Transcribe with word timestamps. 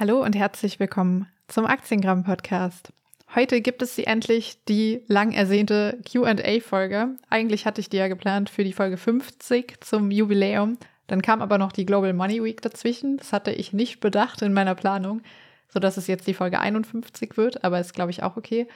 Hallo 0.00 0.22
und 0.22 0.36
herzlich 0.36 0.78
willkommen 0.78 1.26
zum 1.48 1.66
Aktiengramm 1.66 2.22
Podcast. 2.22 2.92
Heute 3.34 3.60
gibt 3.60 3.82
es 3.82 3.96
sie 3.96 4.04
endlich, 4.04 4.62
die 4.68 5.02
lang 5.08 5.32
ersehnte 5.32 5.98
QA-Folge. 6.08 7.16
Eigentlich 7.28 7.66
hatte 7.66 7.80
ich 7.80 7.88
die 7.88 7.96
ja 7.96 8.06
geplant 8.06 8.48
für 8.48 8.62
die 8.62 8.72
Folge 8.72 8.96
50 8.96 9.80
zum 9.80 10.12
Jubiläum. 10.12 10.78
Dann 11.08 11.20
kam 11.20 11.42
aber 11.42 11.58
noch 11.58 11.72
die 11.72 11.84
Global 11.84 12.12
Money 12.12 12.44
Week 12.44 12.62
dazwischen. 12.62 13.16
Das 13.16 13.32
hatte 13.32 13.50
ich 13.50 13.72
nicht 13.72 13.98
bedacht 13.98 14.40
in 14.42 14.52
meiner 14.52 14.76
Planung, 14.76 15.20
sodass 15.68 15.96
es 15.96 16.06
jetzt 16.06 16.28
die 16.28 16.34
Folge 16.34 16.60
51 16.60 17.36
wird, 17.36 17.64
aber 17.64 17.80
ist, 17.80 17.92
glaube 17.92 18.12
ich, 18.12 18.22
auch 18.22 18.36
okay. 18.36 18.68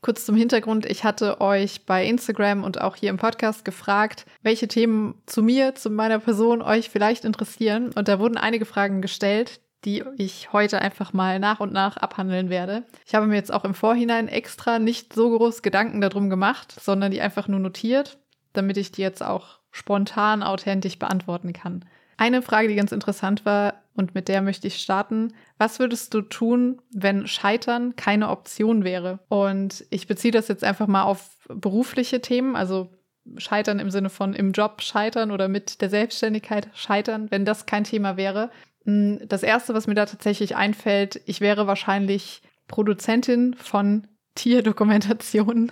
Kurz 0.00 0.26
zum 0.26 0.34
Hintergrund, 0.34 0.84
ich 0.84 1.04
hatte 1.04 1.40
euch 1.40 1.86
bei 1.86 2.04
Instagram 2.04 2.64
und 2.64 2.80
auch 2.80 2.96
hier 2.96 3.10
im 3.10 3.18
Podcast 3.18 3.64
gefragt, 3.64 4.26
welche 4.42 4.66
Themen 4.66 5.22
zu 5.26 5.44
mir, 5.44 5.76
zu 5.76 5.90
meiner 5.90 6.18
Person 6.18 6.60
euch 6.60 6.90
vielleicht 6.90 7.24
interessieren. 7.24 7.92
Und 7.94 8.08
da 8.08 8.18
wurden 8.18 8.36
einige 8.36 8.64
Fragen 8.64 9.00
gestellt, 9.00 9.60
die 9.84 10.04
ich 10.16 10.52
heute 10.52 10.80
einfach 10.80 11.12
mal 11.12 11.38
nach 11.38 11.60
und 11.60 11.72
nach 11.72 11.96
abhandeln 11.96 12.50
werde. 12.50 12.84
Ich 13.06 13.14
habe 13.14 13.26
mir 13.26 13.34
jetzt 13.34 13.52
auch 13.52 13.64
im 13.64 13.74
Vorhinein 13.74 14.28
extra 14.28 14.78
nicht 14.78 15.12
so 15.12 15.36
groß 15.36 15.62
Gedanken 15.62 16.00
darum 16.00 16.30
gemacht, 16.30 16.74
sondern 16.80 17.10
die 17.10 17.20
einfach 17.20 17.48
nur 17.48 17.60
notiert, 17.60 18.18
damit 18.52 18.76
ich 18.76 18.92
die 18.92 19.02
jetzt 19.02 19.22
auch 19.22 19.58
spontan 19.70 20.42
authentisch 20.42 20.98
beantworten 20.98 21.52
kann. 21.52 21.84
Eine 22.16 22.42
Frage, 22.42 22.68
die 22.68 22.76
ganz 22.76 22.92
interessant 22.92 23.44
war 23.44 23.82
und 23.94 24.14
mit 24.14 24.28
der 24.28 24.42
möchte 24.42 24.66
ich 24.66 24.76
starten. 24.76 25.34
Was 25.58 25.78
würdest 25.78 26.14
du 26.14 26.22
tun, 26.22 26.80
wenn 26.92 27.26
Scheitern 27.26 27.96
keine 27.96 28.28
Option 28.28 28.84
wäre? 28.84 29.18
Und 29.28 29.84
ich 29.90 30.06
beziehe 30.06 30.32
das 30.32 30.48
jetzt 30.48 30.62
einfach 30.62 30.86
mal 30.86 31.02
auf 31.02 31.36
berufliche 31.48 32.20
Themen, 32.20 32.54
also 32.54 32.90
Scheitern 33.36 33.78
im 33.78 33.90
Sinne 33.90 34.10
von 34.10 34.34
im 34.34 34.52
Job 34.52 34.82
scheitern 34.82 35.30
oder 35.30 35.48
mit 35.48 35.80
der 35.80 35.90
Selbstständigkeit 35.90 36.68
scheitern, 36.74 37.30
wenn 37.30 37.44
das 37.44 37.66
kein 37.66 37.84
Thema 37.84 38.16
wäre. 38.16 38.50
Hm, 38.84 39.20
das 39.26 39.42
Erste, 39.42 39.74
was 39.74 39.86
mir 39.86 39.94
da 39.94 40.06
tatsächlich 40.06 40.56
einfällt, 40.56 41.20
ich 41.26 41.40
wäre 41.40 41.66
wahrscheinlich 41.66 42.42
Produzentin 42.68 43.54
von 43.54 44.06
Tierdokumentationen. 44.34 45.70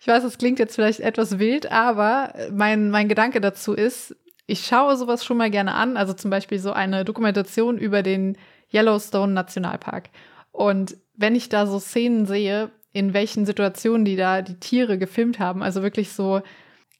ich 0.00 0.06
weiß, 0.06 0.22
das 0.22 0.38
klingt 0.38 0.58
jetzt 0.58 0.76
vielleicht 0.76 1.00
etwas 1.00 1.38
wild, 1.38 1.70
aber 1.72 2.32
mein, 2.52 2.90
mein 2.90 3.08
Gedanke 3.08 3.40
dazu 3.40 3.74
ist, 3.74 4.14
ich 4.46 4.64
schaue 4.64 4.96
sowas 4.96 5.24
schon 5.24 5.36
mal 5.36 5.50
gerne 5.50 5.74
an, 5.74 5.96
also 5.96 6.14
zum 6.14 6.30
Beispiel 6.30 6.58
so 6.58 6.72
eine 6.72 7.04
Dokumentation 7.04 7.76
über 7.76 8.02
den 8.02 8.38
Yellowstone 8.72 9.32
Nationalpark. 9.32 10.08
Und 10.52 10.96
wenn 11.14 11.34
ich 11.34 11.48
da 11.48 11.66
so 11.66 11.78
Szenen 11.78 12.24
sehe, 12.26 12.70
in 12.92 13.12
welchen 13.12 13.44
Situationen 13.44 14.04
die 14.04 14.16
da 14.16 14.40
die 14.40 14.58
Tiere 14.58 14.98
gefilmt 14.98 15.38
haben, 15.38 15.62
also 15.62 15.82
wirklich 15.82 16.12
so 16.12 16.40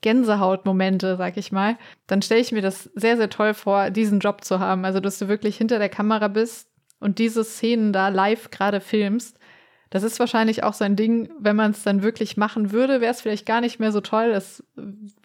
Gänsehautmomente, 0.00 1.16
sag 1.16 1.36
ich 1.36 1.52
mal, 1.52 1.76
dann 2.06 2.22
stelle 2.22 2.40
ich 2.40 2.52
mir 2.52 2.62
das 2.62 2.84
sehr, 2.94 3.16
sehr 3.16 3.30
toll 3.30 3.54
vor, 3.54 3.90
diesen 3.90 4.20
Job 4.20 4.44
zu 4.44 4.60
haben. 4.60 4.84
Also, 4.84 5.00
dass 5.00 5.18
du 5.18 5.28
wirklich 5.28 5.56
hinter 5.56 5.78
der 5.78 5.88
Kamera 5.88 6.28
bist 6.28 6.68
und 7.00 7.18
diese 7.18 7.44
Szenen 7.44 7.92
da 7.92 8.08
live 8.08 8.50
gerade 8.50 8.80
filmst. 8.80 9.38
Das 9.90 10.02
ist 10.02 10.20
wahrscheinlich 10.20 10.62
auch 10.64 10.74
so 10.74 10.84
ein 10.84 10.96
Ding, 10.96 11.30
wenn 11.38 11.56
man 11.56 11.70
es 11.70 11.82
dann 11.82 12.02
wirklich 12.02 12.36
machen 12.36 12.72
würde, 12.72 13.00
wäre 13.00 13.12
es 13.12 13.22
vielleicht 13.22 13.46
gar 13.46 13.60
nicht 13.60 13.80
mehr 13.80 13.90
so 13.90 14.00
toll. 14.00 14.26
Es 14.26 14.62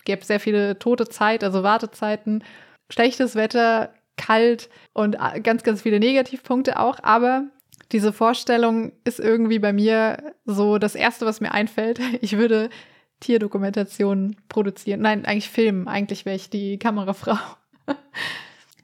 gäbe 0.05 0.23
sehr 0.23 0.39
viele 0.39 0.79
tote 0.79 1.07
Zeit, 1.07 1.43
also 1.43 1.63
Wartezeiten, 1.63 2.43
schlechtes 2.89 3.35
Wetter, 3.35 3.93
kalt 4.15 4.69
und 4.93 5.17
ganz, 5.43 5.63
ganz 5.63 5.81
viele 5.81 5.99
Negativpunkte 5.99 6.79
auch. 6.79 6.99
Aber 7.03 7.45
diese 7.91 8.13
Vorstellung 8.13 8.93
ist 9.03 9.19
irgendwie 9.19 9.59
bei 9.59 9.73
mir 9.73 10.33
so 10.45 10.77
das 10.77 10.95
Erste, 10.95 11.25
was 11.25 11.41
mir 11.41 11.51
einfällt. 11.51 11.99
Ich 12.21 12.37
würde 12.37 12.69
Tierdokumentationen 13.23 14.35
produzieren. 14.49 15.01
Nein, 15.01 15.25
eigentlich 15.25 15.49
filmen. 15.49 15.87
Eigentlich 15.87 16.25
wäre 16.25 16.35
ich 16.35 16.49
die 16.49 16.77
Kamerafrau. 16.77 17.37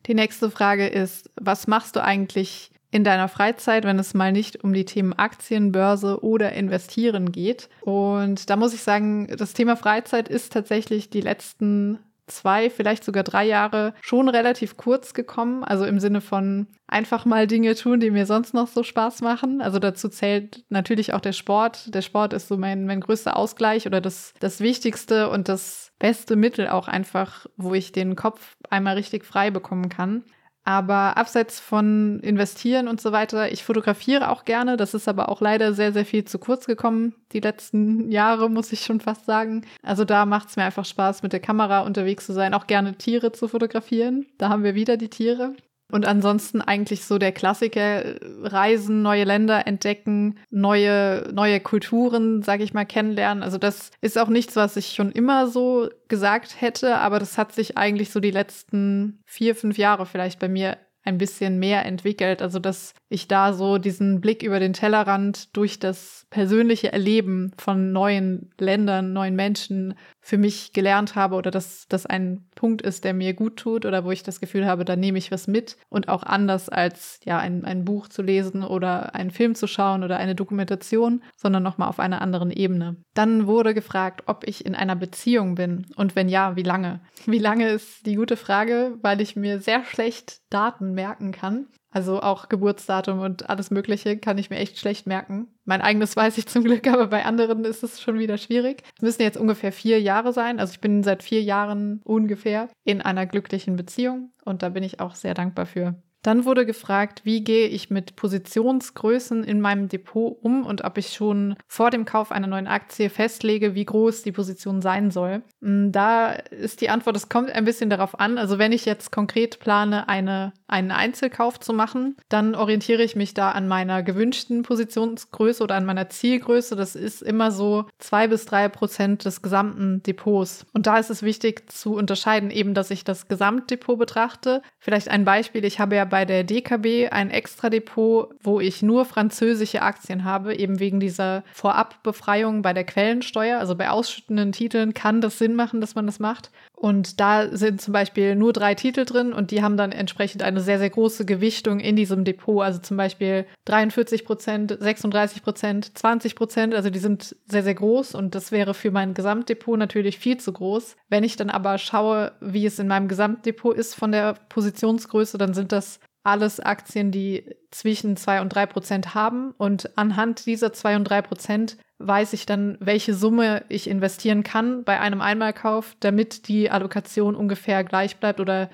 die 0.07 0.13
nächste 0.13 0.49
Frage 0.49 0.87
ist, 0.87 1.29
was 1.35 1.67
machst 1.67 1.97
du 1.97 2.03
eigentlich 2.03 2.71
in 2.91 3.03
deiner 3.03 3.27
Freizeit, 3.27 3.83
wenn 3.83 3.99
es 3.99 4.13
mal 4.13 4.31
nicht 4.31 4.63
um 4.63 4.73
die 4.73 4.85
Themen 4.85 5.13
Aktien, 5.13 5.73
Börse 5.73 6.23
oder 6.23 6.53
Investieren 6.53 7.33
geht? 7.33 7.69
Und 7.81 8.49
da 8.49 8.55
muss 8.55 8.73
ich 8.73 8.81
sagen, 8.81 9.27
das 9.37 9.53
Thema 9.53 9.75
Freizeit 9.75 10.29
ist 10.29 10.53
tatsächlich 10.53 11.09
die 11.09 11.21
letzten 11.21 11.99
zwei, 12.29 12.69
vielleicht 12.69 13.03
sogar 13.03 13.23
drei 13.23 13.45
Jahre 13.45 13.93
schon 14.01 14.29
relativ 14.29 14.77
kurz 14.77 15.13
gekommen. 15.13 15.63
Also 15.63 15.85
im 15.85 15.99
Sinne 15.99 16.21
von 16.21 16.67
einfach 16.87 17.25
mal 17.25 17.47
Dinge 17.47 17.75
tun, 17.75 17.99
die 17.99 18.11
mir 18.11 18.25
sonst 18.25 18.53
noch 18.53 18.67
so 18.67 18.83
Spaß 18.83 19.21
machen. 19.21 19.61
Also 19.61 19.79
dazu 19.79 20.09
zählt 20.09 20.63
natürlich 20.69 21.13
auch 21.13 21.21
der 21.21 21.33
Sport. 21.33 21.93
Der 21.93 22.01
Sport 22.01 22.33
ist 22.33 22.47
so 22.47 22.57
mein, 22.57 22.85
mein 22.85 23.01
größter 23.01 23.35
Ausgleich 23.35 23.85
oder 23.85 24.01
das, 24.01 24.33
das 24.39 24.59
Wichtigste 24.59 25.29
und 25.29 25.49
das 25.49 25.91
beste 25.99 26.35
Mittel 26.35 26.67
auch 26.69 26.87
einfach, 26.87 27.45
wo 27.57 27.73
ich 27.73 27.91
den 27.91 28.15
Kopf 28.15 28.55
einmal 28.69 28.95
richtig 28.95 29.25
frei 29.25 29.51
bekommen 29.51 29.89
kann. 29.89 30.23
Aber 30.69 31.17
abseits 31.17 31.59
von 31.59 32.19
investieren 32.19 32.87
und 32.87 33.01
so 33.01 33.11
weiter, 33.11 33.51
ich 33.51 33.63
fotografiere 33.63 34.29
auch 34.29 34.45
gerne. 34.45 34.77
Das 34.77 34.93
ist 34.93 35.07
aber 35.07 35.29
auch 35.29 35.41
leider 35.41 35.73
sehr, 35.73 35.93
sehr 35.93 36.05
viel 36.05 36.25
zu 36.25 36.37
kurz 36.37 36.67
gekommen. 36.67 37.15
Die 37.31 37.39
letzten 37.39 38.11
Jahre, 38.11 38.51
muss 38.51 38.71
ich 38.71 38.81
schon 38.81 38.99
fast 38.99 39.25
sagen. 39.25 39.65
Also 39.81 40.05
da 40.05 40.27
macht 40.27 40.49
es 40.49 40.57
mir 40.57 40.65
einfach 40.65 40.85
Spaß, 40.85 41.23
mit 41.23 41.33
der 41.33 41.39
Kamera 41.39 41.79
unterwegs 41.79 42.27
zu 42.27 42.33
sein, 42.33 42.53
auch 42.53 42.67
gerne 42.67 42.93
Tiere 42.93 43.31
zu 43.31 43.47
fotografieren. 43.47 44.27
Da 44.37 44.49
haben 44.49 44.63
wir 44.63 44.75
wieder 44.75 44.95
die 44.95 45.09
Tiere. 45.09 45.55
Und 45.91 46.05
ansonsten 46.05 46.61
eigentlich 46.61 47.05
so 47.05 47.17
der 47.17 47.31
Klassiker, 47.31 48.15
Reisen, 48.43 49.01
neue 49.01 49.23
Länder 49.23 49.65
entdecken, 49.65 50.39
neue, 50.51 51.29
neue 51.33 51.59
Kulturen, 51.59 52.43
sage 52.43 52.63
ich 52.63 52.73
mal, 52.73 52.85
kennenlernen. 52.85 53.43
Also 53.43 53.57
das 53.57 53.91
ist 54.01 54.17
auch 54.17 54.29
nichts, 54.29 54.55
was 54.55 54.77
ich 54.77 54.93
schon 54.93 55.11
immer 55.11 55.47
so 55.47 55.89
gesagt 56.07 56.61
hätte, 56.61 56.97
aber 56.97 57.17
das 57.17 57.37
hat 57.37 57.53
sich 57.53 57.77
eigentlich 57.77 58.11
so 58.11 58.19
die 58.19 58.31
letzten 58.31 59.21
vier, 59.25 59.55
fünf 59.55 59.77
Jahre 59.77 60.05
vielleicht 60.05 60.39
bei 60.39 60.47
mir 60.47 60.77
ein 61.03 61.17
bisschen 61.17 61.59
mehr 61.59 61.85
entwickelt. 61.85 62.41
Also, 62.41 62.59
dass 62.59 62.93
ich 63.09 63.27
da 63.27 63.53
so 63.53 63.77
diesen 63.77 64.21
Blick 64.21 64.43
über 64.43 64.59
den 64.59 64.73
Tellerrand 64.73 65.55
durch 65.55 65.79
das 65.79 66.27
persönliche 66.29 66.91
Erleben 66.93 67.51
von 67.57 67.91
neuen 67.91 68.51
Ländern, 68.59 69.13
neuen 69.13 69.35
Menschen 69.35 69.95
für 70.29 70.37
mich 70.37 70.73
gelernt 70.73 71.15
habe 71.15 71.35
oder 71.35 71.49
dass 71.49 71.87
das 71.89 72.05
ein 72.05 72.45
Punkt 72.53 72.83
ist, 72.83 73.03
der 73.03 73.15
mir 73.15 73.33
gut 73.33 73.57
tut 73.57 73.83
oder 73.83 74.05
wo 74.05 74.11
ich 74.11 74.21
das 74.21 74.39
Gefühl 74.39 74.67
habe, 74.67 74.85
da 74.85 74.95
nehme 74.95 75.17
ich 75.17 75.31
was 75.31 75.47
mit 75.47 75.75
und 75.89 76.07
auch 76.07 76.21
anders 76.21 76.69
als 76.69 77.19
ja 77.25 77.39
ein, 77.39 77.65
ein 77.65 77.83
Buch 77.83 78.09
zu 78.09 78.21
lesen 78.21 78.63
oder 78.63 79.15
einen 79.15 79.31
Film 79.31 79.55
zu 79.55 79.65
schauen 79.65 80.03
oder 80.03 80.17
eine 80.17 80.35
Dokumentation, 80.35 81.23
sondern 81.35 81.63
nochmal 81.63 81.89
auf 81.89 81.99
einer 81.99 82.21
anderen 82.21 82.51
Ebene. 82.51 82.97
Dann 83.15 83.47
wurde 83.47 83.73
gefragt, 83.73 84.21
ob 84.27 84.47
ich 84.47 84.67
in 84.67 84.75
einer 84.75 84.95
Beziehung 84.95 85.55
bin 85.55 85.87
und 85.95 86.15
wenn 86.15 86.29
ja, 86.29 86.55
wie 86.55 86.63
lange? 86.63 86.99
Wie 87.25 87.39
lange 87.39 87.69
ist 87.69 88.05
die 88.05 88.15
gute 88.15 88.37
Frage, 88.37 88.99
weil 89.01 89.21
ich 89.21 89.35
mir 89.35 89.59
sehr 89.59 89.83
schlecht 89.83 90.41
Daten 90.51 90.93
merken 90.93 91.31
kann. 91.31 91.65
Also 91.91 92.21
auch 92.21 92.49
Geburtsdatum 92.49 93.19
und 93.19 93.49
alles 93.49 93.71
Mögliche 93.71 94.17
kann 94.17 94.37
ich 94.37 94.49
mir 94.49 94.57
echt 94.57 94.77
schlecht 94.77 95.07
merken. 95.07 95.47
Mein 95.65 95.81
eigenes 95.81 96.15
weiß 96.15 96.37
ich 96.37 96.47
zum 96.47 96.63
Glück, 96.63 96.87
aber 96.87 97.07
bei 97.07 97.25
anderen 97.25 97.65
ist 97.65 97.83
es 97.83 98.01
schon 98.01 98.19
wieder 98.19 98.37
schwierig. 98.37 98.83
Es 98.97 99.01
müssen 99.01 99.21
jetzt 99.21 99.37
ungefähr 99.37 99.71
vier 99.71 100.01
Jahre 100.01 100.33
sein. 100.33 100.59
Also 100.59 100.73
ich 100.73 100.81
bin 100.81 101.03
seit 101.03 101.23
vier 101.23 101.41
Jahren 101.41 102.01
ungefähr 102.03 102.69
in 102.83 103.01
einer 103.01 103.25
glücklichen 103.25 103.75
Beziehung 103.75 104.31
und 104.45 104.61
da 104.63 104.69
bin 104.69 104.83
ich 104.83 104.99
auch 104.99 105.15
sehr 105.15 105.33
dankbar 105.33 105.65
für. 105.65 106.01
Dann 106.21 106.43
wurde 106.43 106.65
gefragt, 106.65 107.21
wie 107.23 107.43
gehe 107.43 107.67
ich 107.67 107.89
mit 107.89 108.15
Positionsgrößen 108.15 109.43
in 109.43 109.61
meinem 109.61 109.87
Depot 109.87 110.37
um 110.41 110.65
und 110.65 110.83
ob 110.83 110.97
ich 110.97 111.13
schon 111.13 111.55
vor 111.67 111.91
dem 111.91 112.03
Kauf 112.03 112.31
einer 112.31 112.47
neuen 112.47 112.67
Aktie 112.67 113.09
festlege, 113.09 113.73
wie 113.73 113.85
groß 113.85 114.23
die 114.23 114.33
Position 114.33 114.81
sein 114.81 115.11
soll. 115.11 115.43
Mm, 115.61 115.91
da 115.91 116.31
ist 116.31 116.81
die 116.81 116.89
Antwort, 116.89 117.15
es 117.15 117.29
kommt 117.29 117.51
ein 117.51 117.63
bisschen 117.63 117.89
darauf 117.89 118.19
an. 118.19 118.37
Also 118.37 118.59
wenn 118.59 118.73
ich 118.73 118.85
jetzt 118.85 119.11
konkret 119.11 119.59
plane, 119.59 120.09
eine, 120.09 120.51
einen 120.67 120.91
Einzelkauf 120.91 121.59
zu 121.59 121.71
machen, 121.71 122.17
dann 122.27 122.53
orientiere 122.53 123.03
ich 123.03 123.15
mich 123.15 123.33
da 123.33 123.51
an 123.51 123.69
meiner 123.69 124.03
gewünschten 124.03 124.63
Positionsgröße 124.63 125.63
oder 125.63 125.75
an 125.75 125.85
meiner 125.85 126.09
Zielgröße. 126.09 126.75
Das 126.75 126.95
ist 126.95 127.21
immer 127.21 127.51
so 127.51 127.85
zwei 127.97 128.27
bis 128.27 128.45
drei 128.45 128.67
Prozent 128.67 129.23
des 129.23 129.41
gesamten 129.41 130.03
Depots. 130.03 130.65
Und 130.73 130.85
da 130.85 130.97
ist 130.97 131.09
es 131.09 131.23
wichtig 131.23 131.71
zu 131.71 131.93
unterscheiden, 131.93 132.51
eben, 132.51 132.73
dass 132.73 132.91
ich 132.91 133.05
das 133.05 133.29
Gesamtdepot 133.29 133.97
betrachte. 133.97 134.61
Vielleicht 134.79 135.07
ein 135.07 135.23
Beispiel. 135.23 135.63
Ich 135.63 135.79
habe 135.79 135.95
ja 135.95 136.08
bei 136.09 136.25
der 136.25 136.43
DKB 136.43 137.11
ein 137.11 137.29
Extra-Depot, 137.29 138.29
wo 138.41 138.59
ich 138.59 138.81
nur 138.81 139.05
französische 139.05 139.81
Aktien 139.81 140.23
habe, 140.23 140.55
eben 140.55 140.79
wegen 140.79 140.99
dieser 140.99 141.43
Vorabbefreiung 141.53 142.61
bei 142.61 142.73
der 142.73 142.83
Quellensteuer. 142.83 143.59
Also 143.59 143.75
bei 143.75 143.89
ausschüttenden 143.89 144.51
Titeln 144.51 144.93
kann 144.93 145.21
das 145.21 145.37
Sinn 145.37 145.55
machen, 145.55 145.81
dass 145.81 145.95
man 145.95 146.05
das 146.05 146.19
macht. 146.19 146.51
Und 146.79 147.19
da 147.19 147.49
sind 147.55 147.81
zum 147.81 147.91
Beispiel 147.91 148.35
nur 148.35 148.53
drei 148.53 148.73
Titel 148.73 149.03
drin 149.03 149.33
und 149.33 149.51
die 149.51 149.61
haben 149.61 149.75
dann 149.75 149.91
entsprechend 149.91 150.43
eine 150.43 150.61
sehr, 150.61 150.79
sehr 150.79 150.89
große 150.89 151.25
Gewichtung 151.25 151.81
in 151.81 151.97
diesem 151.97 152.23
Depot. 152.23 152.63
Also 152.63 152.79
zum 152.79 152.95
Beispiel 152.95 153.45
43 153.65 154.23
Prozent, 154.23 154.77
36 154.79 155.43
Prozent, 155.43 155.97
20 155.97 156.35
Prozent. 156.37 156.73
Also 156.73 156.89
die 156.89 156.99
sind 156.99 157.35
sehr, 157.45 157.63
sehr 157.63 157.75
groß 157.75 158.15
und 158.15 158.33
das 158.33 158.53
wäre 158.53 158.73
für 158.73 158.91
mein 158.91 159.13
Gesamtdepot 159.13 159.77
natürlich 159.77 160.19
viel 160.19 160.37
zu 160.37 160.53
groß. 160.53 160.95
Wenn 161.09 161.25
ich 161.25 161.35
dann 161.35 161.49
aber 161.49 161.77
schaue, 161.79 162.31
wie 162.39 162.65
es 162.65 162.79
in 162.79 162.87
meinem 162.87 163.09
Gesamtdepot 163.09 163.75
ist 163.75 163.93
von 163.93 164.13
der 164.13 164.35
Positionsgröße, 164.47 165.37
dann 165.37 165.53
sind 165.53 165.73
das 165.73 165.99
alles 166.23 166.61
Aktien, 166.61 167.11
die 167.11 167.43
zwischen 167.71 168.15
zwei 168.15 168.39
und 168.39 168.55
drei 168.55 168.65
Prozent 168.65 169.13
haben. 169.15 169.53
Und 169.57 169.97
anhand 169.97 170.45
dieser 170.45 170.71
zwei 170.71 170.95
und 170.95 171.03
drei 171.03 171.21
Prozent 171.21 171.75
weiß 171.99 172.33
ich 172.33 172.45
dann, 172.45 172.77
welche 172.79 173.13
Summe 173.13 173.63
ich 173.69 173.89
investieren 173.89 174.43
kann 174.43 174.83
bei 174.83 174.99
einem 174.99 175.21
Einmalkauf, 175.21 175.95
damit 175.99 176.47
die 176.47 176.71
Allokation 176.71 177.35
ungefähr 177.35 177.83
gleich 177.83 178.17
bleibt 178.17 178.39
oder 178.39 178.69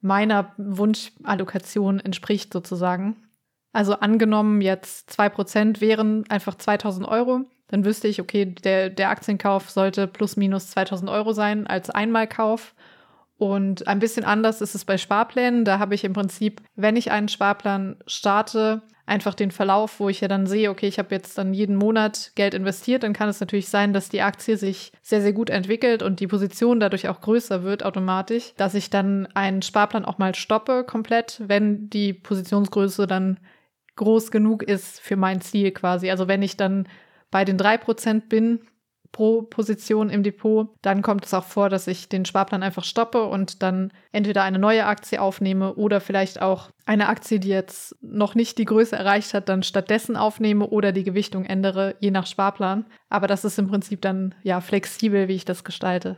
meiner 0.00 0.52
Wunschallokation 0.56 2.00
entspricht 2.00 2.52
sozusagen. 2.52 3.16
Also 3.72 3.94
angenommen 3.94 4.60
jetzt 4.60 5.10
2% 5.10 5.80
wären 5.80 6.24
einfach 6.30 6.54
2000 6.54 7.06
Euro, 7.06 7.44
dann 7.68 7.84
wüsste 7.84 8.08
ich, 8.08 8.20
okay, 8.20 8.46
der, 8.46 8.90
der 8.90 9.10
Aktienkauf 9.10 9.70
sollte 9.70 10.06
plus 10.06 10.36
minus 10.36 10.70
2000 10.70 11.10
Euro 11.10 11.32
sein 11.32 11.66
als 11.66 11.90
Einmalkauf. 11.90 12.74
Und 13.38 13.86
ein 13.86 14.00
bisschen 14.00 14.24
anders 14.24 14.60
ist 14.60 14.74
es 14.74 14.84
bei 14.84 14.98
Sparplänen. 14.98 15.64
Da 15.64 15.78
habe 15.78 15.94
ich 15.94 16.04
im 16.04 16.12
Prinzip, 16.12 16.60
wenn 16.74 16.96
ich 16.96 17.12
einen 17.12 17.28
Sparplan 17.28 17.96
starte, 18.06 18.82
einfach 19.06 19.34
den 19.34 19.50
Verlauf, 19.50 20.00
wo 20.00 20.08
ich 20.08 20.20
ja 20.20 20.28
dann 20.28 20.46
sehe, 20.46 20.70
okay, 20.70 20.86
ich 20.86 20.98
habe 20.98 21.14
jetzt 21.14 21.38
dann 21.38 21.54
jeden 21.54 21.76
Monat 21.76 22.32
Geld 22.34 22.52
investiert, 22.52 23.02
dann 23.02 23.14
kann 23.14 23.28
es 23.28 23.40
natürlich 23.40 23.68
sein, 23.68 23.92
dass 23.92 24.10
die 24.10 24.20
Aktie 24.22 24.56
sich 24.56 24.92
sehr, 25.02 25.22
sehr 25.22 25.32
gut 25.32 25.50
entwickelt 25.50 26.02
und 26.02 26.20
die 26.20 26.26
Position 26.26 26.78
dadurch 26.78 27.08
auch 27.08 27.20
größer 27.20 27.62
wird 27.62 27.84
automatisch, 27.84 28.52
dass 28.56 28.74
ich 28.74 28.90
dann 28.90 29.26
einen 29.34 29.62
Sparplan 29.62 30.04
auch 30.04 30.18
mal 30.18 30.34
stoppe 30.34 30.84
komplett, 30.84 31.40
wenn 31.46 31.88
die 31.88 32.12
Positionsgröße 32.12 33.06
dann 33.06 33.38
groß 33.96 34.30
genug 34.30 34.62
ist 34.62 35.00
für 35.00 35.16
mein 35.16 35.40
Ziel 35.40 35.70
quasi. 35.70 36.10
Also 36.10 36.28
wenn 36.28 36.42
ich 36.42 36.56
dann 36.56 36.86
bei 37.30 37.44
den 37.44 37.56
drei 37.56 37.78
Prozent 37.78 38.28
bin, 38.28 38.60
pro 39.12 39.42
Position 39.42 40.10
im 40.10 40.22
Depot, 40.22 40.68
dann 40.82 41.02
kommt 41.02 41.24
es 41.24 41.34
auch 41.34 41.44
vor, 41.44 41.68
dass 41.68 41.86
ich 41.86 42.08
den 42.08 42.24
Sparplan 42.24 42.62
einfach 42.62 42.84
stoppe 42.84 43.24
und 43.24 43.62
dann 43.62 43.92
entweder 44.12 44.42
eine 44.42 44.58
neue 44.58 44.86
Aktie 44.86 45.20
aufnehme 45.20 45.74
oder 45.74 46.00
vielleicht 46.00 46.40
auch 46.40 46.70
eine 46.86 47.08
Aktie, 47.08 47.40
die 47.40 47.48
jetzt 47.48 47.96
noch 48.00 48.34
nicht 48.34 48.58
die 48.58 48.64
Größe 48.64 48.96
erreicht 48.96 49.34
hat, 49.34 49.48
dann 49.48 49.62
stattdessen 49.62 50.16
aufnehme 50.16 50.68
oder 50.68 50.92
die 50.92 51.04
Gewichtung 51.04 51.44
ändere, 51.44 51.96
je 52.00 52.10
nach 52.10 52.26
Sparplan. 52.26 52.86
Aber 53.08 53.26
das 53.26 53.44
ist 53.44 53.58
im 53.58 53.68
Prinzip 53.68 54.00
dann 54.00 54.34
ja 54.42 54.60
flexibel, 54.60 55.28
wie 55.28 55.34
ich 55.34 55.44
das 55.44 55.64
gestalte. 55.64 56.16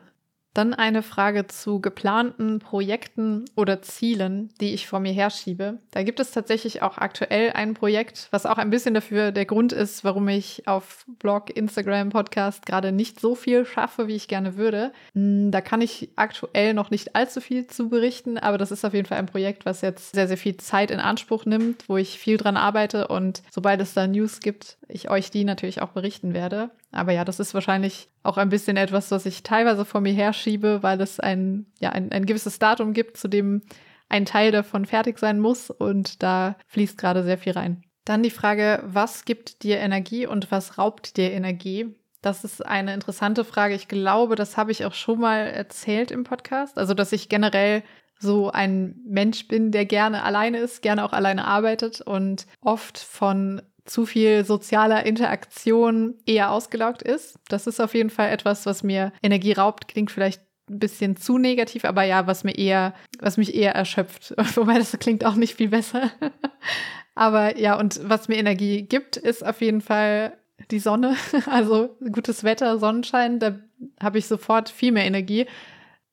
Dann 0.55 0.75
eine 0.75 1.03
Frage 1.03 1.47
zu 1.47 1.81
geplanten 1.81 2.59
Projekten 2.59 3.45
oder 3.55 3.83
Zielen, 3.83 4.51
die 4.61 4.75
ich 4.75 4.89
vor 4.89 4.99
mir 4.99 5.13
herschiebe. 5.13 5.79
Da 5.93 6.03
gibt 6.03 6.19
es 6.19 6.33
tatsächlich 6.33 6.83
auch 6.83 6.99
aktuell 6.99 7.53
ein 7.53 7.75
Projekt, 7.75 8.29
was 8.33 8.47
auch 8.47 8.59
ein 8.59 8.71
bisschen 8.71 8.95
dafür 8.95 9.31
der 9.31 9.47
Grund 9.47 9.73
ist, 9.73 10.03
warum 10.03 10.27
ich 10.29 10.67
auf 10.67 11.07
Blog, 11.21 11.57
Instagram, 11.57 12.11
Podcast 12.11 12.67
gerade 12.67 12.91
nicht 12.91 13.21
so 13.21 13.37
viel 13.37 13.65
schaffe, 13.65 14.09
wie 14.09 14.17
ich 14.17 14.27
gerne 14.27 14.57
würde. 14.57 14.93
Hm, 15.15 15.53
da 15.53 15.61
kann 15.61 15.83
ich 15.83 16.11
aktuell 16.17 16.75
noch 16.75 16.91
nicht 16.91 17.15
allzu 17.15 17.41
viel 17.41 17.69
zu 17.69 17.89
berichten, 17.89 18.37
aber 18.37 18.59
das 18.59 18.73
ist 18.73 18.85
auf 18.85 18.95
jeden 18.95 19.07
Fall 19.07 19.19
ein 19.19 19.27
Projekt, 19.27 19.65
was 19.65 19.83
jetzt 19.83 20.15
sehr, 20.15 20.27
sehr 20.27 20.37
viel 20.37 20.57
Zeit 20.57 20.91
in 20.91 20.99
Anspruch 20.99 21.47
nimmt, 21.47 21.89
wo 21.89 21.97
ich 21.97 22.19
viel 22.19 22.37
dran 22.37 22.57
arbeite 22.57 23.07
und 23.07 23.43
sobald 23.53 23.81
es 23.81 23.95
da 23.95 24.09
News 24.09 24.41
gibt, 24.41 24.79
ich 24.93 25.11
euch 25.11 25.31
die 25.31 25.45
natürlich 25.45 25.83
auch 25.83 25.91
berichten 25.91 26.35
werde. 26.35 26.71
Aber 26.93 27.13
ja, 27.13 27.25
das 27.25 27.41
ist 27.41 27.55
wahrscheinlich 27.55 28.09
auch 28.23 28.37
ein 28.37 28.49
bisschen 28.49 28.77
etwas, 28.77 29.11
was 29.11 29.27
ich 29.27 29.43
teilweise 29.43 29.85
vor 29.85 30.01
mir 30.01 30.13
herschiebe, 30.13 30.83
weil 30.83 31.01
es 31.01 31.21
ein, 31.21 31.67
ja, 31.81 31.91
ein, 31.91 32.13
ein 32.13 32.27
gewisses 32.27 32.59
Datum 32.59 32.93
gibt, 32.93 33.17
zu 33.17 33.29
dem 33.29 33.63
ein 34.09 34.27
Teil 34.27 34.51
davon 34.53 34.87
fertig 34.87 35.19
sein 35.19 35.39
muss 35.39 35.71
und 35.71 36.23
da 36.23 36.57
fließt 36.67 36.99
gerade 36.99 37.23
sehr 37.23 37.39
viel 37.39 37.53
rein. 37.53 37.83
Dann 38.05 38.23
die 38.23 38.31
Frage, 38.31 38.83
was 38.85 39.25
gibt 39.25 39.63
dir 39.63 39.79
Energie 39.79 40.27
und 40.27 40.51
was 40.51 40.79
raubt 40.79 41.17
dir 41.17 41.31
Energie? 41.31 41.95
Das 42.23 42.45
ist 42.45 42.65
eine 42.65 42.93
interessante 42.93 43.45
Frage. 43.45 43.75
Ich 43.75 43.89
glaube, 43.89 44.35
das 44.35 44.57
habe 44.57 44.73
ich 44.73 44.85
auch 44.85 44.95
schon 44.95 45.21
mal 45.21 45.47
erzählt 45.47 46.11
im 46.11 46.25
Podcast. 46.25 46.77
Also, 46.77 46.93
dass 46.93 47.13
ich 47.13 47.29
generell 47.29 47.83
so 48.19 48.51
ein 48.51 49.01
Mensch 49.07 49.49
bin, 49.49 49.73
der 49.73 49.87
gerne 49.87 50.23
alleine 50.23 50.59
ist, 50.59 50.83
gerne 50.83 51.05
auch 51.05 51.13
alleine 51.13 51.47
arbeitet 51.47 52.03
und 52.03 52.47
oft 52.61 52.99
von 52.99 53.63
zu 53.85 54.07
viel 54.07 54.45
sozialer 54.45 55.07
Interaktion 55.07 56.15
eher 56.27 56.51
ausgelaugt 56.51 57.03
ist. 57.03 57.39
Das 57.49 57.67
ist 57.67 57.81
auf 57.81 57.95
jeden 57.95 58.11
Fall 58.11 58.31
etwas, 58.31 58.67
was 58.67 58.83
mir 58.83 59.13
Energie 59.23 59.53
raubt. 59.53 59.89
Klingt 59.89 60.11
vielleicht 60.11 60.43
ein 60.69 60.79
bisschen 60.79 61.17
zu 61.17 61.39
negativ, 61.39 61.85
aber 61.85 62.05
ja, 62.05 62.27
was 62.27 62.45
mir 62.45 62.57
eher, 62.57 62.95
was 63.19 63.37
mich 63.37 63.55
eher 63.55 63.75
erschöpft. 63.75 64.35
Wobei 64.57 64.79
das 64.79 64.97
klingt 64.99 65.25
auch 65.25 65.35
nicht 65.35 65.57
viel 65.57 65.69
besser. 65.69 66.11
aber 67.15 67.59
ja, 67.59 67.79
und 67.79 68.01
was 68.09 68.29
mir 68.29 68.37
Energie 68.37 68.83
gibt, 68.83 69.17
ist 69.17 69.45
auf 69.45 69.61
jeden 69.61 69.81
Fall 69.81 70.37
die 70.71 70.79
Sonne. 70.79 71.17
Also 71.47 71.97
gutes 72.13 72.45
Wetter, 72.45 72.79
Sonnenschein, 72.79 73.39
da 73.39 73.59
habe 74.01 74.19
ich 74.19 74.27
sofort 74.27 74.69
viel 74.69 74.93
mehr 74.93 75.05
Energie. 75.05 75.47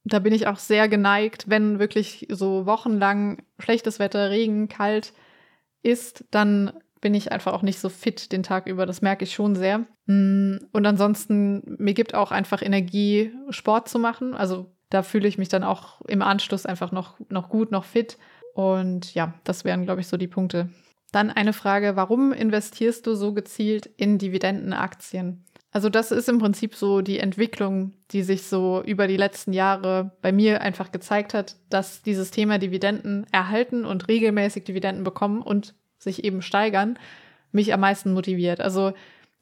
Da 0.04 0.20
bin 0.20 0.34
ich 0.34 0.48
auch 0.48 0.58
sehr 0.58 0.88
geneigt, 0.88 1.50
wenn 1.50 1.80
wirklich 1.80 2.28
so 2.30 2.66
wochenlang 2.66 3.44
schlechtes 3.60 4.00
Wetter, 4.00 4.30
Regen, 4.30 4.70
kalt 4.70 5.14
ist, 5.84 6.24
dann 6.32 6.72
bin 7.08 7.14
ich 7.14 7.32
einfach 7.32 7.54
auch 7.54 7.62
nicht 7.62 7.80
so 7.80 7.88
fit 7.88 8.34
den 8.34 8.44
Tag 8.44 8.68
über. 8.68 8.86
Das 8.86 9.02
merke 9.02 9.24
ich 9.24 9.34
schon 9.34 9.56
sehr. 9.56 9.86
Mm, 10.08 10.58
und 10.74 10.86
ansonsten, 10.86 11.64
mir 11.80 11.94
gibt 11.94 12.14
auch 12.14 12.32
einfach 12.34 12.62
Energie, 12.62 13.32
Sport 13.50 13.88
zu 13.88 13.98
machen. 13.98 14.34
Also 14.34 14.76
da 14.90 15.04
fühle 15.04 15.30
ich 15.30 15.38
mich 15.38 15.48
dann 15.48 15.64
auch 15.64 16.02
im 16.02 16.22
Anschluss 16.22 16.66
einfach 16.66 16.92
noch, 16.92 17.18
noch 17.30 17.48
gut, 17.48 17.72
noch 17.72 17.86
fit. 17.86 18.18
Und 18.54 19.14
ja, 19.14 19.34
das 19.46 19.64
wären, 19.64 19.86
glaube 19.86 20.02
ich, 20.02 20.08
so 20.08 20.18
die 20.18 20.28
Punkte. 20.28 20.68
Dann 21.14 21.30
eine 21.30 21.54
Frage, 21.54 21.96
warum 21.96 22.34
investierst 22.34 23.08
du 23.08 23.16
so 23.16 23.32
gezielt 23.32 23.86
in 23.86 24.18
Dividendenaktien? 24.18 25.46
Also 25.72 25.88
das 25.88 26.12
ist 26.12 26.28
im 26.28 26.40
Prinzip 26.40 26.76
so 26.76 27.00
die 27.00 27.20
Entwicklung, 27.20 27.94
die 28.12 28.24
sich 28.24 28.44
so 28.44 28.84
über 28.86 29.08
die 29.08 29.16
letzten 29.16 29.54
Jahre 29.54 30.12
bei 30.22 30.34
mir 30.34 30.60
einfach 30.60 30.92
gezeigt 30.92 31.34
hat, 31.34 31.56
dass 31.70 32.02
dieses 32.02 32.32
Thema 32.32 32.58
Dividenden 32.58 33.26
erhalten 33.32 33.86
und 33.86 34.10
regelmäßig 34.10 34.66
Dividenden 34.66 35.06
bekommen 35.06 35.42
und 35.42 35.74
sich 35.98 36.24
eben 36.24 36.42
steigern, 36.42 36.98
mich 37.52 37.74
am 37.74 37.80
meisten 37.80 38.14
motiviert. 38.14 38.62
Also 38.62 38.94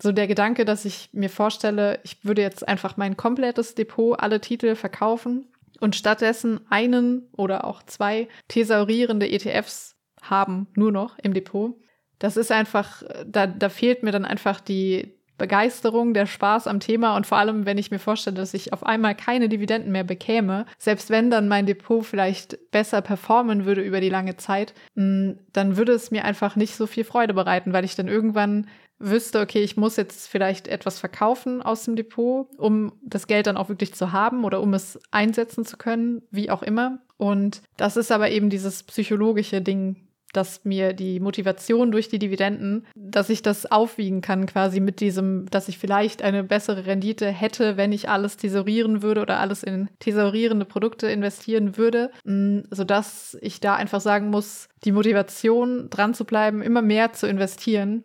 so 0.02 0.12
der 0.12 0.28
Gedanke, 0.28 0.66
dass 0.66 0.86
ich 0.86 1.10
mir 1.14 1.30
vorstelle, 1.30 2.00
ich 2.04 2.24
würde 2.24 2.42
jetzt 2.42 2.68
einfach 2.68 2.98
mein 2.98 3.18
komplettes 3.18 3.76
Depot, 3.76 4.20
alle 4.20 4.42
Titel 4.42 4.76
verkaufen 4.76 5.48
und 5.80 5.96
stattdessen 5.96 6.60
einen 6.70 7.30
oder 7.34 7.66
auch 7.66 7.84
zwei 7.84 8.28
thesaurierende 8.48 9.30
ETFs 9.30 9.96
haben, 10.22 10.68
nur 10.76 10.92
noch 10.92 11.18
im 11.20 11.34
Depot. 11.34 11.76
Das 12.20 12.38
ist 12.38 12.52
einfach, 12.52 13.04
da, 13.26 13.48
da 13.48 13.70
fehlt 13.70 14.04
mir 14.04 14.12
dann 14.12 14.26
einfach 14.26 14.60
die, 14.60 15.15
Begeisterung, 15.38 16.14
der 16.14 16.26
Spaß 16.26 16.68
am 16.68 16.80
Thema 16.80 17.16
und 17.16 17.28
vor 17.28 17.38
allem, 17.38 17.66
wenn 17.66 17.78
ich 17.78 17.92
mir 17.92 18.00
vorstelle, 18.00 18.38
dass 18.38 18.54
ich 18.54 18.74
auf 18.74 18.86
einmal 18.86 19.16
keine 19.16 19.50
Dividenden 19.50 19.92
mehr 19.92 20.04
bekäme, 20.04 20.66
selbst 20.78 21.10
wenn 21.10 21.30
dann 21.30 21.48
mein 21.48 21.66
Depot 21.66 22.06
vielleicht 22.06 22.72
besser 22.72 23.02
performen 23.02 23.66
würde 23.66 23.82
über 23.82 24.00
die 24.00 24.10
lange 24.10 24.38
Zeit, 24.38 24.74
mm, 24.96 25.32
dann 25.52 25.78
würde 25.78 25.94
es 25.94 26.12
mir 26.12 26.26
einfach 26.26 26.56
nicht 26.56 26.76
so 26.76 26.88
viel 26.88 27.04
Freude 27.04 27.34
bereiten, 27.34 27.74
weil 27.74 27.86
ich 27.86 27.96
dann 27.96 28.08
irgendwann 28.08 28.68
wüsste, 28.98 29.42
okay, 29.42 29.62
ich 29.62 29.76
muss 29.76 29.98
jetzt 29.98 30.28
vielleicht 30.28 30.68
etwas 30.68 31.00
verkaufen 31.00 31.62
aus 31.62 31.84
dem 31.84 31.96
Depot, 31.96 32.48
um 32.58 32.94
das 33.04 33.28
Geld 33.28 33.48
dann 33.48 33.58
auch 33.58 33.70
wirklich 33.70 33.94
zu 33.94 34.12
haben 34.12 34.46
oder 34.46 34.62
um 34.62 34.74
es 34.74 35.00
einsetzen 35.12 35.66
zu 35.66 35.78
können, 35.78 36.22
wie 36.32 36.50
auch 36.50 36.64
immer. 36.64 37.00
Und 37.18 37.62
das 37.78 37.98
ist 37.98 38.12
aber 38.12 38.30
eben 38.32 38.50
dieses 38.50 38.84
psychologische 38.84 39.62
Ding, 39.62 40.05
dass 40.36 40.66
mir 40.66 40.94
die 40.94 41.20
Motivation 41.20 41.92
durch 41.92 42.10
die 42.10 42.20
Dividenden, 42.20 42.86
dass 42.96 43.30
ich 43.30 43.42
das 43.42 43.72
aufwiegen 43.72 44.22
kann 44.22 44.46
quasi 44.46 44.80
mit 44.80 45.00
diesem, 45.00 45.46
dass 45.50 45.68
ich 45.68 45.78
vielleicht 45.78 46.22
eine 46.22 46.44
bessere 46.44 46.86
Rendite 46.86 47.28
hätte, 47.28 47.78
wenn 47.78 47.92
ich 47.92 48.10
alles 48.10 48.38
thesaurieren 48.38 49.02
würde 49.02 49.22
oder 49.22 49.40
alles 49.40 49.64
in 49.64 49.90
thesaurierende 50.00 50.66
Produkte 50.66 51.08
investieren 51.08 51.78
würde, 51.78 52.12
mm, 52.26 52.60
sodass 52.72 53.38
ich 53.42 53.60
da 53.60 53.76
einfach 53.76 54.02
sagen 54.02 54.30
muss, 54.30 54.68
die 54.84 54.92
Motivation 54.92 55.90
dran 55.90 56.14
zu 56.14 56.26
bleiben, 56.26 56.62
immer 56.62 56.82
mehr 56.82 57.14
zu 57.14 57.28
investieren, 57.28 58.04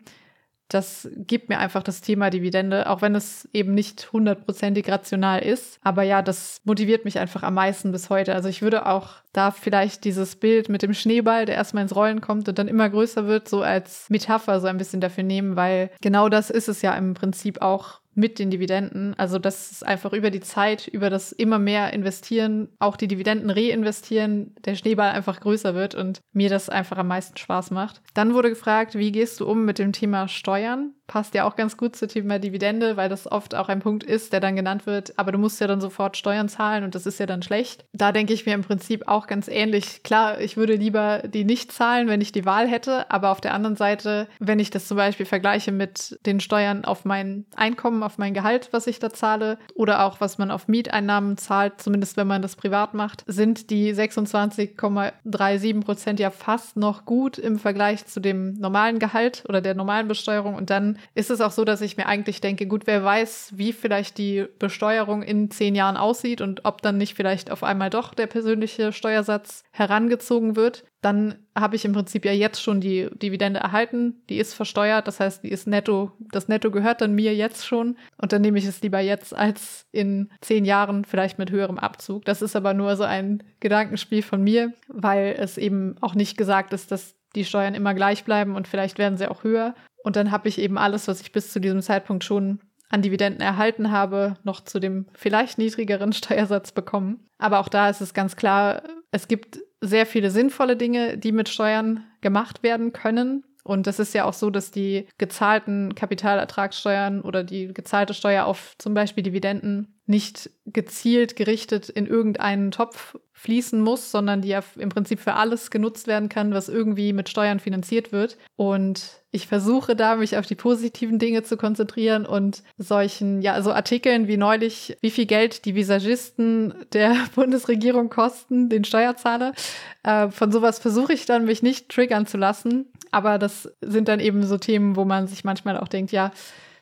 das 0.72 1.08
gibt 1.16 1.48
mir 1.48 1.58
einfach 1.58 1.82
das 1.82 2.00
Thema 2.00 2.30
Dividende, 2.30 2.88
auch 2.88 3.02
wenn 3.02 3.16
es 3.16 3.48
eben 3.52 3.74
nicht 3.74 4.12
hundertprozentig 4.12 4.88
rational 4.88 5.40
ist. 5.40 5.78
Aber 5.82 6.04
ja, 6.04 6.22
das 6.22 6.60
motiviert 6.64 7.04
mich 7.04 7.18
einfach 7.18 7.42
am 7.42 7.54
meisten 7.54 7.90
bis 7.90 8.08
heute. 8.08 8.34
Also 8.34 8.48
ich 8.48 8.62
würde 8.62 8.86
auch 8.86 9.16
da 9.32 9.50
vielleicht 9.50 10.04
dieses 10.04 10.36
Bild 10.36 10.68
mit 10.68 10.82
dem 10.82 10.94
Schneeball, 10.94 11.46
der 11.46 11.54
erstmal 11.54 11.82
ins 11.82 11.94
Rollen 11.94 12.20
kommt 12.20 12.48
und 12.48 12.58
dann 12.58 12.68
immer 12.68 12.88
größer 12.88 13.26
wird, 13.26 13.48
so 13.48 13.62
als 13.62 14.08
Metapher 14.10 14.60
so 14.60 14.66
ein 14.66 14.78
bisschen 14.78 15.00
dafür 15.00 15.24
nehmen, 15.24 15.56
weil 15.56 15.90
genau 16.00 16.28
das 16.28 16.50
ist 16.50 16.68
es 16.68 16.82
ja 16.82 16.94
im 16.94 17.14
Prinzip 17.14 17.62
auch 17.62 18.00
mit 18.14 18.38
den 18.38 18.50
Dividenden. 18.50 19.14
Also 19.18 19.38
das 19.38 19.70
ist 19.70 19.86
einfach 19.86 20.12
über 20.12 20.30
die 20.30 20.40
Zeit, 20.40 20.88
über 20.88 21.10
das 21.10 21.32
immer 21.32 21.58
mehr 21.58 21.92
investieren, 21.92 22.68
auch 22.78 22.96
die 22.96 23.08
Dividenden 23.08 23.50
reinvestieren, 23.50 24.54
der 24.64 24.74
Schneeball 24.74 25.10
einfach 25.10 25.40
größer 25.40 25.74
wird 25.74 25.94
und 25.94 26.20
mir 26.32 26.50
das 26.50 26.68
einfach 26.68 26.98
am 26.98 27.08
meisten 27.08 27.36
Spaß 27.36 27.70
macht. 27.70 28.02
Dann 28.14 28.34
wurde 28.34 28.50
gefragt, 28.50 28.96
wie 28.96 29.12
gehst 29.12 29.40
du 29.40 29.46
um 29.46 29.64
mit 29.64 29.78
dem 29.78 29.92
Thema 29.92 30.28
Steuern? 30.28 30.94
passt 31.10 31.34
ja 31.34 31.44
auch 31.44 31.56
ganz 31.56 31.76
gut 31.76 31.96
zum 31.96 32.06
Thema 32.06 32.38
Dividende, 32.38 32.96
weil 32.96 33.08
das 33.08 33.30
oft 33.30 33.56
auch 33.56 33.68
ein 33.68 33.80
Punkt 33.80 34.04
ist, 34.04 34.32
der 34.32 34.38
dann 34.38 34.54
genannt 34.54 34.86
wird, 34.86 35.18
aber 35.18 35.32
du 35.32 35.38
musst 35.38 35.60
ja 35.60 35.66
dann 35.66 35.80
sofort 35.80 36.16
Steuern 36.16 36.48
zahlen 36.48 36.84
und 36.84 36.94
das 36.94 37.04
ist 37.04 37.18
ja 37.18 37.26
dann 37.26 37.42
schlecht. 37.42 37.84
Da 37.92 38.12
denke 38.12 38.32
ich 38.32 38.46
mir 38.46 38.54
im 38.54 38.62
Prinzip 38.62 39.08
auch 39.08 39.19
ganz 39.26 39.48
ähnlich. 39.48 40.02
Klar, 40.02 40.40
ich 40.40 40.56
würde 40.56 40.74
lieber 40.74 41.22
die 41.26 41.44
nicht 41.44 41.72
zahlen, 41.72 42.08
wenn 42.08 42.20
ich 42.20 42.32
die 42.32 42.44
Wahl 42.44 42.68
hätte, 42.68 43.10
aber 43.10 43.30
auf 43.30 43.40
der 43.40 43.54
anderen 43.54 43.76
Seite, 43.76 44.28
wenn 44.38 44.58
ich 44.58 44.70
das 44.70 44.86
zum 44.86 44.96
Beispiel 44.96 45.26
vergleiche 45.26 45.72
mit 45.72 46.18
den 46.26 46.40
Steuern 46.40 46.84
auf 46.84 47.04
mein 47.04 47.44
Einkommen, 47.56 48.02
auf 48.02 48.18
mein 48.18 48.34
Gehalt, 48.34 48.68
was 48.72 48.86
ich 48.86 48.98
da 48.98 49.10
zahle 49.10 49.58
oder 49.74 50.04
auch 50.04 50.20
was 50.20 50.38
man 50.38 50.50
auf 50.50 50.68
Mieteinnahmen 50.68 51.36
zahlt, 51.36 51.80
zumindest 51.80 52.16
wenn 52.16 52.26
man 52.26 52.42
das 52.42 52.56
privat 52.56 52.94
macht, 52.94 53.24
sind 53.26 53.70
die 53.70 53.92
26,37 53.94 55.84
Prozent 55.84 56.20
ja 56.20 56.30
fast 56.30 56.76
noch 56.76 57.04
gut 57.04 57.38
im 57.38 57.58
Vergleich 57.58 58.06
zu 58.06 58.20
dem 58.20 58.54
normalen 58.54 58.98
Gehalt 58.98 59.44
oder 59.48 59.60
der 59.60 59.74
normalen 59.74 60.08
Besteuerung 60.08 60.54
und 60.54 60.70
dann 60.70 60.98
ist 61.14 61.30
es 61.30 61.40
auch 61.40 61.52
so, 61.52 61.64
dass 61.64 61.80
ich 61.80 61.96
mir 61.96 62.06
eigentlich 62.06 62.40
denke, 62.40 62.66
gut, 62.66 62.86
wer 62.86 63.04
weiß, 63.04 63.52
wie 63.56 63.72
vielleicht 63.72 64.18
die 64.18 64.46
Besteuerung 64.58 65.22
in 65.22 65.50
zehn 65.50 65.74
Jahren 65.74 65.96
aussieht 65.96 66.40
und 66.40 66.64
ob 66.64 66.82
dann 66.82 66.98
nicht 66.98 67.14
vielleicht 67.14 67.50
auf 67.50 67.62
einmal 67.62 67.90
doch 67.90 68.14
der 68.14 68.26
persönliche 68.26 68.92
Steuer 68.92 69.09
Steuersatz 69.10 69.64
herangezogen 69.72 70.54
wird, 70.54 70.84
dann 71.00 71.34
habe 71.58 71.74
ich 71.74 71.84
im 71.84 71.92
Prinzip 71.92 72.24
ja 72.24 72.32
jetzt 72.32 72.62
schon 72.62 72.80
die 72.80 73.08
Dividende 73.14 73.58
erhalten. 73.58 74.22
Die 74.28 74.38
ist 74.38 74.54
versteuert, 74.54 75.08
das 75.08 75.18
heißt, 75.18 75.42
die 75.42 75.50
ist 75.50 75.66
netto, 75.66 76.12
das 76.30 76.46
Netto 76.46 76.70
gehört 76.70 77.00
dann 77.00 77.14
mir 77.14 77.34
jetzt 77.34 77.66
schon. 77.66 77.96
Und 78.18 78.32
dann 78.32 78.42
nehme 78.42 78.58
ich 78.58 78.66
es 78.66 78.82
lieber 78.82 79.00
jetzt 79.00 79.34
als 79.34 79.86
in 79.90 80.30
zehn 80.40 80.64
Jahren 80.64 81.04
vielleicht 81.04 81.38
mit 81.38 81.50
höherem 81.50 81.78
Abzug. 81.78 82.24
Das 82.24 82.40
ist 82.40 82.54
aber 82.54 82.72
nur 82.72 82.96
so 82.96 83.02
ein 83.02 83.42
Gedankenspiel 83.58 84.22
von 84.22 84.42
mir, 84.42 84.72
weil 84.86 85.34
es 85.36 85.58
eben 85.58 85.96
auch 86.00 86.14
nicht 86.14 86.36
gesagt 86.36 86.72
ist, 86.72 86.92
dass 86.92 87.16
die 87.34 87.44
Steuern 87.44 87.74
immer 87.74 87.94
gleich 87.94 88.24
bleiben 88.24 88.54
und 88.54 88.68
vielleicht 88.68 88.98
werden 88.98 89.18
sie 89.18 89.28
auch 89.28 89.42
höher. 89.42 89.74
Und 90.04 90.14
dann 90.16 90.30
habe 90.30 90.48
ich 90.48 90.58
eben 90.58 90.78
alles, 90.78 91.08
was 91.08 91.20
ich 91.20 91.32
bis 91.32 91.52
zu 91.52 91.60
diesem 91.60 91.82
Zeitpunkt 91.82 92.22
schon 92.22 92.60
an 92.90 93.02
Dividenden 93.02 93.40
erhalten 93.40 93.90
habe, 93.90 94.34
noch 94.42 94.60
zu 94.60 94.80
dem 94.80 95.06
vielleicht 95.14 95.58
niedrigeren 95.58 96.12
Steuersatz 96.12 96.72
bekommen. 96.72 97.26
Aber 97.38 97.60
auch 97.60 97.68
da 97.68 97.88
ist 97.88 98.00
es 98.00 98.12
ganz 98.12 98.36
klar, 98.36 98.82
es 99.10 99.28
gibt 99.28 99.60
sehr 99.80 100.06
viele 100.06 100.30
sinnvolle 100.30 100.76
Dinge, 100.76 101.18
die 101.18 101.32
mit 101.32 101.48
Steuern 101.48 102.04
gemacht 102.20 102.62
werden 102.62 102.92
können. 102.92 103.44
Und 103.62 103.86
es 103.86 103.98
ist 103.98 104.14
ja 104.14 104.24
auch 104.24 104.32
so, 104.32 104.50
dass 104.50 104.70
die 104.70 105.06
gezahlten 105.18 105.94
Kapitalertragssteuern 105.94 107.20
oder 107.20 107.44
die 107.44 107.72
gezahlte 107.72 108.14
Steuer 108.14 108.46
auf 108.46 108.74
zum 108.78 108.94
Beispiel 108.94 109.22
Dividenden 109.22 109.99
nicht 110.10 110.50
gezielt 110.66 111.36
gerichtet 111.36 111.88
in 111.88 112.06
irgendeinen 112.06 112.70
Topf 112.72 113.16
fließen 113.32 113.80
muss, 113.80 114.10
sondern 114.10 114.42
die 114.42 114.48
ja 114.48 114.62
im 114.76 114.90
Prinzip 114.90 115.18
für 115.20 115.32
alles 115.34 115.70
genutzt 115.70 116.06
werden 116.06 116.28
kann, 116.28 116.52
was 116.52 116.68
irgendwie 116.68 117.14
mit 117.14 117.30
Steuern 117.30 117.58
finanziert 117.58 118.12
wird. 118.12 118.36
Und 118.56 119.22
ich 119.30 119.46
versuche 119.46 119.96
da, 119.96 120.16
mich 120.16 120.36
auf 120.36 120.44
die 120.44 120.56
positiven 120.56 121.18
Dinge 121.18 121.42
zu 121.42 121.56
konzentrieren 121.56 122.26
und 122.26 122.62
solchen, 122.76 123.40
ja, 123.40 123.62
so 123.62 123.72
Artikeln 123.72 124.28
wie 124.28 124.36
neulich, 124.36 124.98
wie 125.00 125.10
viel 125.10 125.24
Geld 125.24 125.64
die 125.64 125.74
Visagisten 125.74 126.74
der 126.92 127.16
Bundesregierung 127.34 128.10
kosten, 128.10 128.68
den 128.68 128.84
Steuerzahler. 128.84 129.54
Äh, 130.02 130.28
von 130.28 130.52
sowas 130.52 130.78
versuche 130.78 131.14
ich 131.14 131.24
dann, 131.24 131.46
mich 131.46 131.62
nicht 131.62 131.88
triggern 131.88 132.26
zu 132.26 132.36
lassen. 132.36 132.86
Aber 133.10 133.38
das 133.38 133.72
sind 133.80 134.08
dann 134.08 134.20
eben 134.20 134.42
so 134.42 134.58
Themen, 134.58 134.96
wo 134.96 135.04
man 135.04 135.28
sich 135.28 135.44
manchmal 135.44 135.78
auch 135.78 135.88
denkt, 135.88 136.12
ja, 136.12 136.32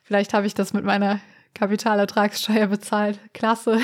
vielleicht 0.02 0.34
habe 0.34 0.46
ich 0.46 0.54
das 0.54 0.72
mit 0.72 0.84
meiner 0.84 1.20
Kapitalertragssteuer 1.58 2.68
bezahlt. 2.68 3.18
Klasse. 3.34 3.80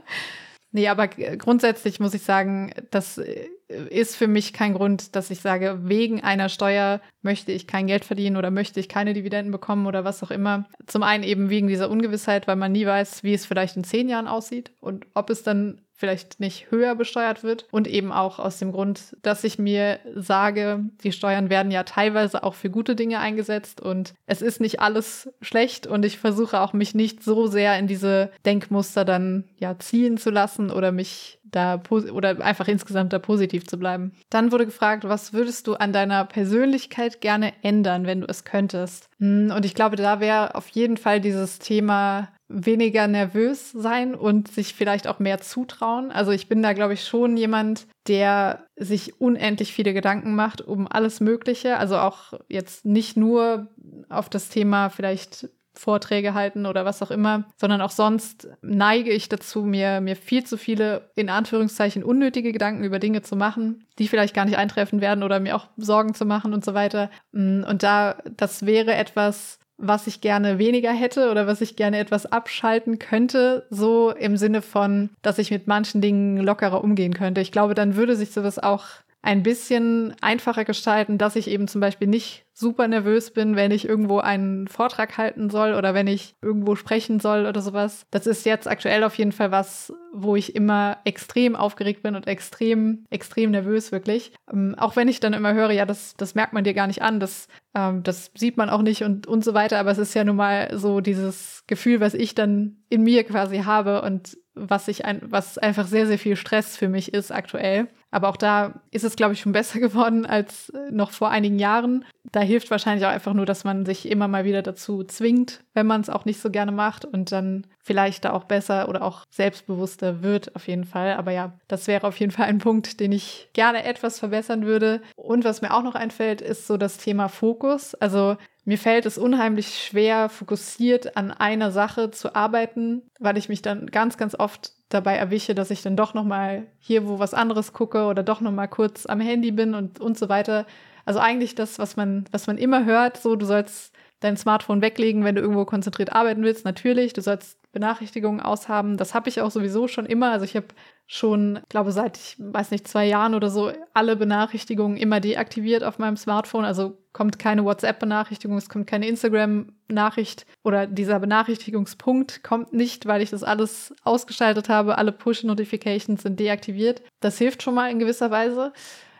nee, 0.72 0.88
aber 0.88 1.08
grundsätzlich 1.08 2.00
muss 2.00 2.14
ich 2.14 2.22
sagen, 2.22 2.72
das 2.90 3.20
ist 3.68 4.16
für 4.16 4.28
mich 4.28 4.52
kein 4.52 4.74
Grund, 4.74 5.16
dass 5.16 5.30
ich 5.30 5.40
sage, 5.40 5.80
wegen 5.82 6.22
einer 6.22 6.48
Steuer 6.48 7.00
möchte 7.22 7.52
ich 7.52 7.66
kein 7.66 7.86
Geld 7.86 8.04
verdienen 8.04 8.36
oder 8.36 8.50
möchte 8.50 8.80
ich 8.80 8.88
keine 8.88 9.14
Dividenden 9.14 9.52
bekommen 9.52 9.86
oder 9.86 10.04
was 10.04 10.22
auch 10.22 10.30
immer. 10.30 10.66
Zum 10.86 11.02
einen 11.02 11.24
eben 11.24 11.50
wegen 11.50 11.68
dieser 11.68 11.90
Ungewissheit, 11.90 12.46
weil 12.46 12.56
man 12.56 12.72
nie 12.72 12.86
weiß, 12.86 13.22
wie 13.22 13.34
es 13.34 13.46
vielleicht 13.46 13.76
in 13.76 13.84
zehn 13.84 14.08
Jahren 14.08 14.28
aussieht 14.28 14.72
und 14.80 15.06
ob 15.14 15.30
es 15.30 15.42
dann 15.42 15.80
vielleicht 15.94 16.40
nicht 16.40 16.70
höher 16.70 16.94
besteuert 16.94 17.42
wird 17.42 17.66
und 17.70 17.86
eben 17.86 18.12
auch 18.12 18.38
aus 18.38 18.58
dem 18.58 18.72
Grund, 18.72 19.16
dass 19.22 19.44
ich 19.44 19.58
mir 19.58 20.00
sage, 20.14 20.84
die 21.02 21.12
Steuern 21.12 21.50
werden 21.50 21.70
ja 21.70 21.84
teilweise 21.84 22.42
auch 22.42 22.54
für 22.54 22.70
gute 22.70 22.96
Dinge 22.96 23.20
eingesetzt 23.20 23.80
und 23.80 24.14
es 24.26 24.42
ist 24.42 24.60
nicht 24.60 24.80
alles 24.80 25.32
schlecht 25.40 25.86
und 25.86 26.04
ich 26.04 26.18
versuche 26.18 26.60
auch 26.60 26.72
mich 26.72 26.94
nicht 26.94 27.22
so 27.22 27.46
sehr 27.46 27.78
in 27.78 27.86
diese 27.86 28.30
Denkmuster 28.44 29.04
dann 29.04 29.44
ja 29.56 29.78
ziehen 29.78 30.18
zu 30.18 30.30
lassen 30.30 30.70
oder 30.70 30.90
mich 30.90 31.38
da 31.54 31.80
oder 31.90 32.40
einfach 32.44 32.68
insgesamt 32.68 33.12
da 33.12 33.18
positiv 33.18 33.66
zu 33.66 33.78
bleiben. 33.78 34.12
Dann 34.30 34.50
wurde 34.50 34.66
gefragt, 34.66 35.04
was 35.04 35.32
würdest 35.32 35.66
du 35.66 35.74
an 35.74 35.92
deiner 35.92 36.24
Persönlichkeit 36.24 37.20
gerne 37.20 37.52
ändern, 37.62 38.06
wenn 38.06 38.22
du 38.22 38.26
es 38.28 38.44
könntest? 38.44 39.08
Hm, 39.18 39.52
und 39.54 39.64
ich 39.64 39.74
glaube, 39.74 39.96
da 39.96 40.20
wäre 40.20 40.54
auf 40.54 40.68
jeden 40.70 40.96
Fall 40.96 41.20
dieses 41.20 41.58
Thema 41.58 42.28
weniger 42.54 43.08
nervös 43.08 43.72
sein 43.72 44.14
und 44.14 44.48
sich 44.50 44.74
vielleicht 44.74 45.06
auch 45.08 45.18
mehr 45.18 45.40
zutrauen. 45.40 46.10
Also 46.10 46.30
ich 46.30 46.48
bin 46.48 46.62
da, 46.62 46.72
glaube 46.72 46.94
ich, 46.94 47.04
schon 47.04 47.36
jemand, 47.36 47.86
der 48.06 48.66
sich 48.76 49.20
unendlich 49.20 49.72
viele 49.72 49.92
Gedanken 49.92 50.34
macht 50.34 50.60
um 50.60 50.86
alles 50.90 51.20
Mögliche. 51.20 51.78
Also 51.78 51.98
auch 51.98 52.34
jetzt 52.48 52.84
nicht 52.84 53.16
nur 53.16 53.68
auf 54.08 54.28
das 54.28 54.48
Thema 54.48 54.88
vielleicht 54.88 55.48
Vorträge 55.76 56.34
halten 56.34 56.66
oder 56.66 56.84
was 56.84 57.02
auch 57.02 57.10
immer, 57.10 57.44
sondern 57.56 57.80
auch 57.80 57.90
sonst 57.90 58.48
neige 58.62 59.10
ich 59.10 59.28
dazu, 59.28 59.62
mir, 59.62 60.00
mir 60.00 60.14
viel 60.14 60.44
zu 60.44 60.56
viele, 60.56 61.10
in 61.16 61.28
Anführungszeichen, 61.28 62.04
unnötige 62.04 62.52
Gedanken 62.52 62.84
über 62.84 63.00
Dinge 63.00 63.22
zu 63.22 63.34
machen, 63.34 63.84
die 63.98 64.06
vielleicht 64.06 64.34
gar 64.34 64.44
nicht 64.44 64.56
eintreffen 64.56 65.00
werden 65.00 65.24
oder 65.24 65.40
mir 65.40 65.56
auch 65.56 65.66
Sorgen 65.76 66.14
zu 66.14 66.24
machen 66.24 66.54
und 66.54 66.64
so 66.64 66.74
weiter. 66.74 67.10
Mm, 67.32 67.64
und 67.64 67.82
da, 67.82 68.18
das 68.36 68.66
wäre 68.66 68.94
etwas, 68.94 69.58
was 69.76 70.06
ich 70.06 70.20
gerne 70.20 70.58
weniger 70.58 70.92
hätte 70.92 71.30
oder 71.30 71.46
was 71.46 71.60
ich 71.60 71.76
gerne 71.76 71.98
etwas 71.98 72.26
abschalten 72.26 72.98
könnte, 72.98 73.66
so 73.70 74.10
im 74.10 74.36
Sinne 74.36 74.62
von, 74.62 75.10
dass 75.22 75.38
ich 75.38 75.50
mit 75.50 75.66
manchen 75.66 76.00
Dingen 76.00 76.38
lockerer 76.38 76.82
umgehen 76.82 77.14
könnte. 77.14 77.40
Ich 77.40 77.52
glaube, 77.52 77.74
dann 77.74 77.96
würde 77.96 78.16
sich 78.16 78.30
sowas 78.32 78.58
auch 78.58 78.84
ein 79.24 79.42
bisschen 79.42 80.14
einfacher 80.20 80.66
gestalten, 80.66 81.16
dass 81.16 81.34
ich 81.34 81.48
eben 81.48 81.66
zum 81.66 81.80
Beispiel 81.80 82.06
nicht 82.06 82.44
super 82.52 82.86
nervös 82.88 83.30
bin, 83.30 83.56
wenn 83.56 83.70
ich 83.70 83.88
irgendwo 83.88 84.18
einen 84.18 84.68
Vortrag 84.68 85.16
halten 85.16 85.48
soll 85.48 85.72
oder 85.72 85.94
wenn 85.94 86.06
ich 86.06 86.34
irgendwo 86.42 86.76
sprechen 86.76 87.20
soll 87.20 87.46
oder 87.46 87.62
sowas. 87.62 88.04
Das 88.10 88.26
ist 88.26 88.44
jetzt 88.44 88.68
aktuell 88.68 89.02
auf 89.02 89.16
jeden 89.16 89.32
Fall 89.32 89.50
was, 89.50 89.94
wo 90.12 90.36
ich 90.36 90.54
immer 90.54 90.98
extrem 91.04 91.56
aufgeregt 91.56 92.02
bin 92.02 92.16
und 92.16 92.26
extrem, 92.26 93.06
extrem 93.08 93.50
nervös 93.50 93.92
wirklich. 93.92 94.32
Ähm, 94.52 94.74
auch 94.76 94.94
wenn 94.94 95.08
ich 95.08 95.20
dann 95.20 95.32
immer 95.32 95.54
höre, 95.54 95.70
ja, 95.70 95.86
das, 95.86 96.14
das 96.18 96.34
merkt 96.34 96.52
man 96.52 96.64
dir 96.64 96.74
gar 96.74 96.86
nicht 96.86 97.00
an, 97.00 97.18
das, 97.18 97.48
ähm, 97.74 98.02
das 98.02 98.30
sieht 98.34 98.58
man 98.58 98.68
auch 98.68 98.82
nicht 98.82 99.04
und, 99.04 99.26
und 99.26 99.42
so 99.42 99.54
weiter. 99.54 99.80
Aber 99.80 99.90
es 99.90 99.98
ist 99.98 100.12
ja 100.12 100.24
nun 100.24 100.36
mal 100.36 100.68
so 100.76 101.00
dieses 101.00 101.64
Gefühl, 101.66 102.00
was 102.00 102.12
ich 102.12 102.34
dann 102.34 102.76
in 102.90 103.02
mir 103.02 103.24
quasi 103.24 103.60
habe 103.60 104.02
und 104.02 104.36
was 104.54 104.88
ich 104.88 105.04
ein, 105.04 105.20
was 105.24 105.58
einfach 105.58 105.86
sehr, 105.86 106.06
sehr 106.06 106.18
viel 106.18 106.36
Stress 106.36 106.76
für 106.76 106.88
mich 106.88 107.12
ist 107.12 107.32
aktuell. 107.32 107.88
Aber 108.10 108.28
auch 108.28 108.36
da 108.36 108.80
ist 108.92 109.02
es, 109.02 109.16
glaube 109.16 109.32
ich, 109.32 109.40
schon 109.40 109.52
besser 109.60 109.80
geworden 109.80 110.24
als 110.24 110.72
noch 110.90 111.10
vor 111.10 111.30
einigen 111.30 111.58
Jahren. 111.58 112.04
Da 112.30 112.40
hilft 112.40 112.70
wahrscheinlich 112.70 113.04
auch 113.06 113.10
einfach 113.10 113.34
nur, 113.34 113.46
dass 113.46 113.64
man 113.64 113.84
sich 113.84 114.08
immer 114.08 114.28
mal 114.28 114.44
wieder 114.44 114.62
dazu 114.62 115.04
zwingt, 115.04 115.64
wenn 115.74 115.86
man 115.86 116.00
es 116.00 116.10
auch 116.10 116.24
nicht 116.24 116.40
so 116.40 116.50
gerne 116.50 116.72
macht 116.72 117.04
und 117.04 117.32
dann 117.32 117.66
vielleicht 117.82 118.24
da 118.24 118.32
auch 118.32 118.44
besser 118.44 118.88
oder 118.88 119.02
auch 119.02 119.24
selbstbewusster 119.30 120.22
wird, 120.22 120.54
auf 120.56 120.68
jeden 120.68 120.84
Fall. 120.84 121.14
Aber 121.14 121.32
ja, 121.32 121.58
das 121.68 121.86
wäre 121.86 122.06
auf 122.06 122.18
jeden 122.18 122.32
Fall 122.32 122.46
ein 122.46 122.58
Punkt, 122.58 123.00
den 123.00 123.12
ich 123.12 123.48
gerne 123.52 123.84
etwas 123.84 124.18
verbessern 124.18 124.64
würde. 124.64 125.02
Und 125.16 125.44
was 125.44 125.60
mir 125.60 125.74
auch 125.74 125.82
noch 125.82 125.94
einfällt, 125.94 126.40
ist 126.40 126.66
so 126.66 126.76
das 126.76 126.96
Thema 126.96 127.28
Fokus. 127.28 127.94
Also 127.94 128.36
mir 128.64 128.78
fällt 128.78 129.06
es 129.06 129.18
unheimlich 129.18 129.84
schwer, 129.84 130.28
fokussiert 130.28 131.16
an 131.16 131.30
einer 131.30 131.70
Sache 131.70 132.10
zu 132.10 132.34
arbeiten, 132.34 133.02
weil 133.18 133.36
ich 133.36 133.48
mich 133.48 133.62
dann 133.62 133.86
ganz, 133.86 134.16
ganz 134.16 134.34
oft 134.34 134.72
dabei 134.88 135.16
erwische, 135.16 135.54
dass 135.54 135.70
ich 135.70 135.82
dann 135.82 135.96
doch 135.96 136.14
noch 136.14 136.24
mal 136.24 136.66
hier 136.78 137.06
wo 137.06 137.18
was 137.18 137.34
anderes 137.34 137.72
gucke 137.72 138.04
oder 138.04 138.22
doch 138.22 138.40
noch 138.40 138.52
mal 138.52 138.68
kurz 138.68 139.06
am 139.06 139.20
Handy 139.20 139.50
bin 139.52 139.74
und 139.74 140.00
und 140.00 140.18
so 140.18 140.28
weiter. 140.28 140.66
Also 141.04 141.20
eigentlich 141.20 141.54
das, 141.54 141.78
was 141.78 141.96
man 141.96 142.24
was 142.30 142.46
man 142.46 142.58
immer 142.58 142.84
hört, 142.84 143.18
so 143.18 143.36
du 143.36 143.44
sollst 143.46 143.94
dein 144.24 144.36
Smartphone 144.38 144.80
weglegen, 144.80 145.22
wenn 145.22 145.34
du 145.34 145.42
irgendwo 145.42 145.64
konzentriert 145.64 146.12
arbeiten 146.12 146.42
willst, 146.42 146.64
natürlich. 146.64 147.12
Du 147.12 147.20
sollst 147.20 147.58
Benachrichtigungen 147.72 148.40
aushaben. 148.40 148.96
Das 148.96 149.12
habe 149.12 149.28
ich 149.28 149.42
auch 149.42 149.50
sowieso 149.50 149.86
schon 149.86 150.06
immer. 150.06 150.32
Also 150.32 150.44
ich 150.46 150.56
habe 150.56 150.68
schon, 151.06 151.60
glaube 151.68 151.92
seit 151.92 152.16
ich 152.16 152.36
weiß 152.38 152.70
nicht 152.70 152.88
zwei 152.88 153.04
Jahren 153.06 153.34
oder 153.34 153.50
so 153.50 153.70
alle 153.92 154.16
Benachrichtigungen 154.16 154.96
immer 154.96 155.20
deaktiviert 155.20 155.84
auf 155.84 155.98
meinem 155.98 156.16
Smartphone. 156.16 156.64
Also 156.64 156.96
kommt 157.12 157.38
keine 157.38 157.64
WhatsApp-Benachrichtigung, 157.64 158.56
es 158.56 158.70
kommt 158.70 158.86
keine 158.86 159.06
Instagram-Nachricht 159.08 160.46
oder 160.62 160.86
dieser 160.86 161.20
Benachrichtigungspunkt 161.20 162.42
kommt 162.42 162.72
nicht, 162.72 163.06
weil 163.06 163.20
ich 163.20 163.30
das 163.30 163.44
alles 163.44 163.94
ausgeschaltet 164.04 164.70
habe. 164.70 164.96
Alle 164.96 165.12
Push-Notifications 165.12 166.22
sind 166.22 166.40
deaktiviert. 166.40 167.02
Das 167.20 167.36
hilft 167.36 167.62
schon 167.62 167.74
mal 167.74 167.90
in 167.90 167.98
gewisser 167.98 168.30
Weise. 168.30 168.72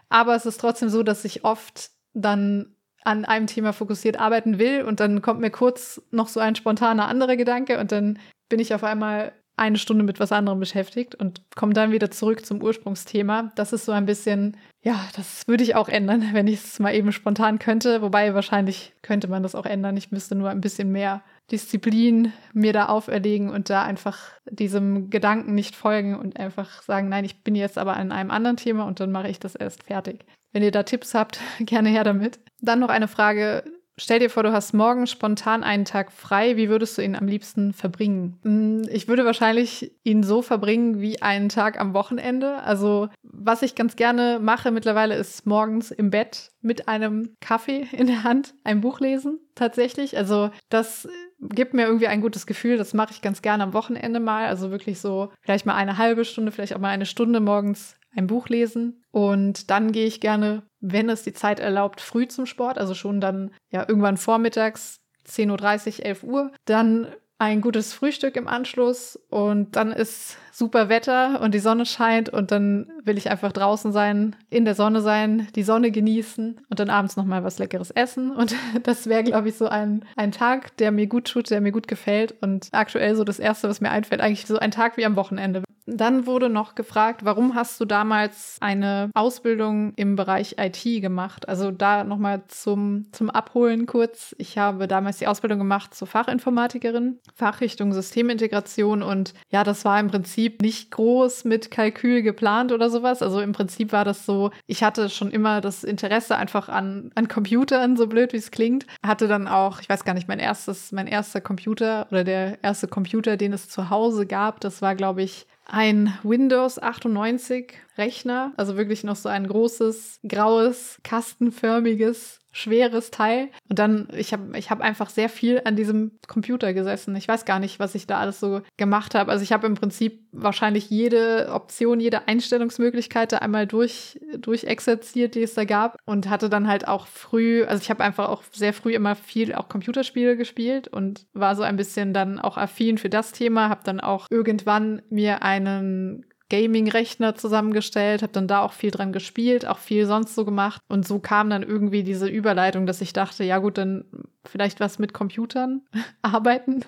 Aber 0.09 0.35
es 0.35 0.47
ist 0.47 0.61
trotzdem 0.61 0.89
so, 0.89 1.03
dass 1.03 1.25
ich 1.25 1.45
oft 1.45 1.91
dann 2.15 2.74
an 3.05 3.25
einem 3.25 3.47
Thema 3.47 3.73
fokussiert 3.73 4.19
arbeiten 4.19 4.59
will 4.59 4.83
und 4.83 5.01
dann 5.01 5.23
kommt 5.23 5.41
mir 5.41 5.51
kurz 5.51 6.03
noch 6.11 6.29
so 6.29 6.41
ein 6.41 6.57
spontaner 6.57 7.07
anderer 7.07 7.37
Gedanke 7.37 7.79
und 7.79 7.93
dann 7.93 8.19
bin 8.49 8.61
ich 8.61 8.75
auf 8.75 8.83
einmal 8.83 9.33
eine 9.57 9.79
Stunde 9.79 10.03
mit 10.03 10.19
was 10.19 10.33
anderem 10.33 10.59
beschäftigt 10.59 11.15
und 11.15 11.43
komme 11.55 11.75
dann 11.75 11.93
wieder 11.93 12.11
zurück 12.11 12.45
zum 12.45 12.61
Ursprungsthema. 12.61 13.53
Das 13.55 13.73
ist 13.73 13.85
so 13.85 13.93
ein 13.93 14.07
bisschen, 14.07 14.57
ja, 14.83 15.09
das 15.15 15.47
würde 15.47 15.63
ich 15.63 15.77
auch 15.77 15.89
ändern, 15.89 16.25
wenn 16.33 16.49
ich 16.49 16.65
es 16.65 16.81
mal 16.81 16.95
eben 16.95 17.13
spontan 17.13 17.59
könnte. 17.59 18.03
Wobei 18.03 18.35
wahrscheinlich 18.35 18.95
könnte 19.03 19.29
man 19.29 19.43
das 19.43 19.55
auch 19.55 19.67
ändern. 19.67 19.97
Ich 19.97 20.11
müsste 20.11 20.35
nur 20.35 20.51
ein 20.51 20.61
bisschen 20.61 20.91
mehr 20.91 21.23
Disziplin 21.53 22.33
mir 22.53 22.73
da 22.73 22.87
auferlegen 22.87 23.51
und 23.51 23.71
da 23.71 23.83
einfach 23.83 24.19
diesem 24.51 25.11
Gedanken 25.11 25.55
nicht 25.55 25.77
folgen 25.77 26.19
und 26.19 26.39
einfach 26.39 26.83
sagen, 26.83 27.09
nein, 27.09 27.25
ich 27.25 27.43
bin 27.43 27.55
jetzt 27.55 27.79
aber 27.79 27.97
an 27.97 28.13
einem 28.13 28.31
anderen 28.31 28.57
Thema 28.57 28.85
und 28.85 28.99
dann 28.99 29.13
mache 29.13 29.29
ich 29.29 29.39
das 29.39 29.55
erst 29.55 29.85
fertig. 29.85 30.25
Wenn 30.55 30.63
ihr 30.63 30.71
da 30.71 30.85
Tipps 30.85 31.15
habt, 31.15 31.41
gerne 31.61 31.91
her 31.91 32.05
damit. 32.05 32.39
Dann 32.63 32.79
noch 32.79 32.89
eine 32.89 33.09
Frage. 33.09 33.65
Stell 33.97 34.19
dir 34.19 34.31
vor, 34.31 34.43
du 34.43 34.53
hast 34.53 34.73
morgen 34.73 35.07
spontan 35.07 35.63
einen 35.63 35.85
Tag 35.85 36.11
frei. 36.11 36.57
Wie 36.57 36.69
würdest 36.69 36.97
du 36.97 37.03
ihn 37.03 37.15
am 37.15 37.29
liebsten 37.29 37.73
verbringen? 37.73 38.39
Hm, 38.43 38.83
ich 38.91 39.07
würde 39.07 39.25
wahrscheinlich 39.25 39.93
ihn 40.03 40.23
so 40.23 40.43
verbringen 40.43 41.01
wie 41.01 41.23
einen 41.23 41.49
Tag 41.49 41.79
am 41.79 41.93
Wochenende. 41.93 42.63
Also, 42.63 43.09
was 43.23 43.63
ich 43.63 43.75
ganz 43.75 43.95
gerne 43.95 44.39
mache 44.41 44.71
mittlerweile 44.71 45.15
ist 45.15 45.47
morgens 45.47 45.91
im 45.91 46.11
Bett 46.11 46.51
mit 46.61 46.89
einem 46.89 47.37
Kaffee 47.41 47.87
in 47.93 48.07
der 48.07 48.25
Hand 48.25 48.55
ein 48.65 48.81
Buch 48.81 49.01
lesen. 49.01 49.41
Tatsächlich. 49.55 50.17
Also, 50.17 50.51
das 50.71 51.09
gibt 51.41 51.75
mir 51.75 51.87
irgendwie 51.87 52.07
ein 52.07 52.21
gutes 52.21 52.47
Gefühl. 52.47 52.77
Das 52.77 52.95
mache 52.95 53.13
ich 53.13 53.23
ganz 53.23 53.43
gerne 53.43 53.65
am 53.65 53.75
Wochenende 53.75 54.21
mal. 54.21 54.47
Also 54.47 54.71
wirklich 54.71 55.01
so 55.01 55.31
vielleicht 55.41 55.67
mal 55.67 55.75
eine 55.75 55.99
halbe 55.99 56.25
Stunde, 56.25 56.53
vielleicht 56.53 56.75
auch 56.75 56.81
mal 56.81 56.91
eine 56.91 57.07
Stunde 57.07 57.41
morgens 57.41 57.97
ein 58.17 58.27
Buch 58.27 58.49
lesen. 58.49 59.05
Und 59.11 59.71
dann 59.71 59.93
gehe 59.93 60.07
ich 60.07 60.21
gerne, 60.21 60.63
wenn 60.81 61.09
es 61.09 61.23
die 61.23 61.33
Zeit 61.33 61.61
erlaubt, 61.61 62.01
früh 62.01 62.27
zum 62.29 62.47
Sport, 62.47 62.79
also 62.79 62.95
schon 62.95 63.21
dann 63.21 63.53
ja 63.71 63.85
irgendwann 63.89 64.17
vormittags, 64.17 65.01
10.30 65.27 65.99
Uhr, 65.99 66.07
11 66.07 66.23
Uhr. 66.25 66.53
Dann 66.65 67.09
ein 67.39 67.61
gutes 67.61 67.93
Frühstück 67.93 68.37
im 68.37 68.49
Anschluss 68.49 69.17
und 69.29 69.77
dann 69.77 69.93
ist 69.93 70.39
super 70.55 70.89
Wetter 70.89 71.41
und 71.41 71.53
die 71.53 71.59
Sonne 71.59 71.85
scheint 71.85 72.29
und 72.29 72.53
dann 72.53 72.87
will 73.03 73.19
ich 73.19 73.29
einfach 73.29 73.51
draußen 73.51 73.91
sein, 73.91 74.37
in 74.51 74.65
der 74.65 74.77
Sonne 74.77 75.01
sein, 75.01 75.49
die 75.57 75.65
Sonne 75.65 75.91
genießen 75.91 76.61
und 76.71 76.81
dann 76.81 76.91
abends 76.91 77.17
noch 77.17 77.25
mal 77.25 77.43
was 77.43 77.59
leckeres 77.59 77.91
essen 77.91 78.31
und 78.31 78.55
das 78.85 79.09
wäre 79.09 79.25
glaube 79.25 79.49
ich 79.49 79.57
so 79.57 79.67
ein 79.67 80.05
ein 80.17 80.31
Tag, 80.31 80.77
der 80.77 80.93
mir 80.93 81.09
gut 81.09 81.27
tut, 81.27 81.51
der 81.51 81.61
mir 81.61 81.73
gut 81.73 81.89
gefällt 81.89 82.37
und 82.41 82.69
aktuell 82.73 83.17
so 83.17 83.25
das 83.25 83.41
erste, 83.41 83.69
was 83.69 83.81
mir 83.81 83.91
einfällt, 83.91 84.21
eigentlich 84.21 84.47
so 84.47 84.59
ein 84.59 84.71
Tag 84.71 84.97
wie 84.97 85.05
am 85.05 85.17
Wochenende. 85.17 85.65
Dann 85.87 86.27
wurde 86.27 86.49
noch 86.49 86.75
gefragt, 86.75 87.25
warum 87.25 87.55
hast 87.55 87.79
du 87.79 87.85
damals 87.85 88.57
eine 88.61 89.11
Ausbildung 89.13 89.93
im 89.97 90.17
Bereich 90.17 90.57
IT 90.59 90.83
gemacht? 91.03 91.47
Also 91.47 91.71
da 91.71 92.05
nochmal 92.05 92.43
zum, 92.49 93.07
zum 93.13 93.29
Abholen 93.29 93.85
kurz. 93.85 94.35
Ich 94.39 94.57
habe 94.57 94.89
damals 94.89 95.19
die 95.19 95.27
Ausbildung 95.27 95.59
gemacht 95.59 95.95
zur 95.95 96.09
Fachinformatikerin, 96.09 97.19
Fachrichtung 97.35 97.93
Systemintegration 97.93 99.03
und 99.03 99.35
ja, 99.51 99.63
das 99.63 99.85
war 99.85 100.01
im 100.01 100.09
Prinzip 100.09 100.44
nicht 100.51 100.91
groß 100.91 101.45
mit 101.45 101.71
Kalkül 101.71 102.23
geplant 102.23 102.73
oder 102.73 102.91
sowas. 102.91 103.23
Also 103.23 103.41
im 103.41 103.53
Prinzip 103.53 103.93
war 103.93 104.05
das 104.05 104.27
so, 104.27 104.51
ich 104.67 104.83
hatte 104.83 105.11
schon 105.11 105.31
immer 105.31 105.61
das 105.61 105.85
Interesse 105.85 106.37
einfach 106.37 106.69
an, 106.69 107.11
an 107.15 107.29
Computern, 107.29 107.97
so 107.97 108.07
blöd 108.07 108.33
wie 108.33 108.39
es 108.39 108.51
klingt. 108.51 108.87
Hatte 109.05 109.29
dann 109.29 109.49
auch, 109.49 109.81
ich 109.81 109.89
weiß 109.89 110.05
gar 110.05 110.15
nicht, 110.15 110.29
mein 110.29 110.39
erstes, 110.39 110.93
mein 110.93 111.07
erster 111.07 111.41
Computer 111.41 112.07
oder 112.11 112.25
der 112.25 112.63
erste 112.63 112.89
Computer, 112.89 113.37
den 113.37 113.53
es 113.53 113.69
zu 113.69 113.91
Hause 113.91 114.27
gab, 114.27 114.61
das 114.61 114.83
war, 114.83 114.95
glaube 114.95 115.23
ich, 115.23 115.47
ein 115.67 116.17
Windows 116.23 116.79
98 116.79 117.73
Rechner, 117.97 118.53
also 118.57 118.77
wirklich 118.77 119.05
noch 119.05 119.17
so 119.17 119.29
ein 119.29 119.47
großes, 119.47 120.21
graues, 120.27 120.99
kastenförmiges 121.05 122.41
schweres 122.55 123.11
Teil. 123.11 123.49
Und 123.69 123.79
dann, 123.81 124.09
ich 124.17 124.33
habe 124.33 124.57
ich 124.57 124.71
hab 124.71 124.81
einfach 124.81 125.11
sehr 125.11 125.29
viel 125.29 125.61
an 125.65 125.75
diesem 125.75 126.13
Computer 126.29 126.73
gesessen. 126.73 127.15
Ich 127.17 127.27
weiß 127.27 127.45
gar 127.45 127.59
nicht, 127.59 127.81
was 127.81 127.97
ich 127.97 128.07
da 128.07 128.19
alles 128.19 128.39
so 128.39 128.63
gemacht 128.77 129.15
habe. 129.17 129.33
Also 129.33 129.43
ich 129.43 129.53
habe 129.53 129.67
im 129.67 129.75
Prinzip 129.75 130.25
wahrscheinlich 130.31 130.89
jede 130.89 131.49
Option, 131.53 131.99
jede 131.99 132.29
Einstellungsmöglichkeit 132.29 133.33
da 133.33 133.39
einmal 133.39 133.67
durch, 133.67 134.21
durchexerziert, 134.39 135.35
die 135.35 135.43
es 135.43 135.55
da 135.55 135.65
gab. 135.65 135.99
Und 136.07 136.31
hatte 136.31 136.49
dann 136.49 136.69
halt 136.69 136.87
auch 136.87 137.09
früh, 137.09 137.65
also 137.65 137.83
ich 137.83 137.91
habe 137.91 138.05
einfach 138.05 138.29
auch 138.29 138.45
sehr 138.53 138.73
früh 138.73 138.95
immer 138.95 139.17
viel 139.17 139.53
auch 139.53 139.69
Computerspiele 139.69 140.37
gespielt 140.37 140.87
und 140.87 141.27
war 141.33 141.57
so 141.57 141.65
ein 141.65 141.77
bisschen 141.77 142.15
dann 142.15 142.39
auch 142.39 142.57
affin 142.57 142.99
für 142.99 143.11
das 143.11 143.33
Thema. 143.33 143.69
Habe 143.69 143.83
dann 143.85 143.99
auch 143.99 144.29
irgendwann 144.31 145.03
mir 145.11 145.43
einen 145.43 146.25
Gaming-Rechner 146.51 147.35
zusammengestellt, 147.35 148.23
habe 148.23 148.33
dann 148.33 148.49
da 148.49 148.63
auch 148.63 148.73
viel 148.73 148.91
dran 148.91 149.13
gespielt, 149.13 149.67
auch 149.67 149.79
viel 149.79 150.07
sonst 150.07 150.35
so 150.35 150.45
gemacht. 150.45 150.83
Und 150.89 151.07
so 151.07 151.19
kam 151.19 151.51
dann 151.51 151.63
irgendwie 151.63 152.03
diese 152.03 152.29
Überleitung, 152.29 152.87
dass 152.87 153.01
ich 153.01 153.13
dachte, 153.13 153.45
ja 153.45 153.59
gut, 153.59 153.79
dann 153.79 154.05
vielleicht 154.45 154.81
was 154.81 154.99
mit 154.99 155.15
Computern 155.15 155.83
arbeiten. 156.23 156.85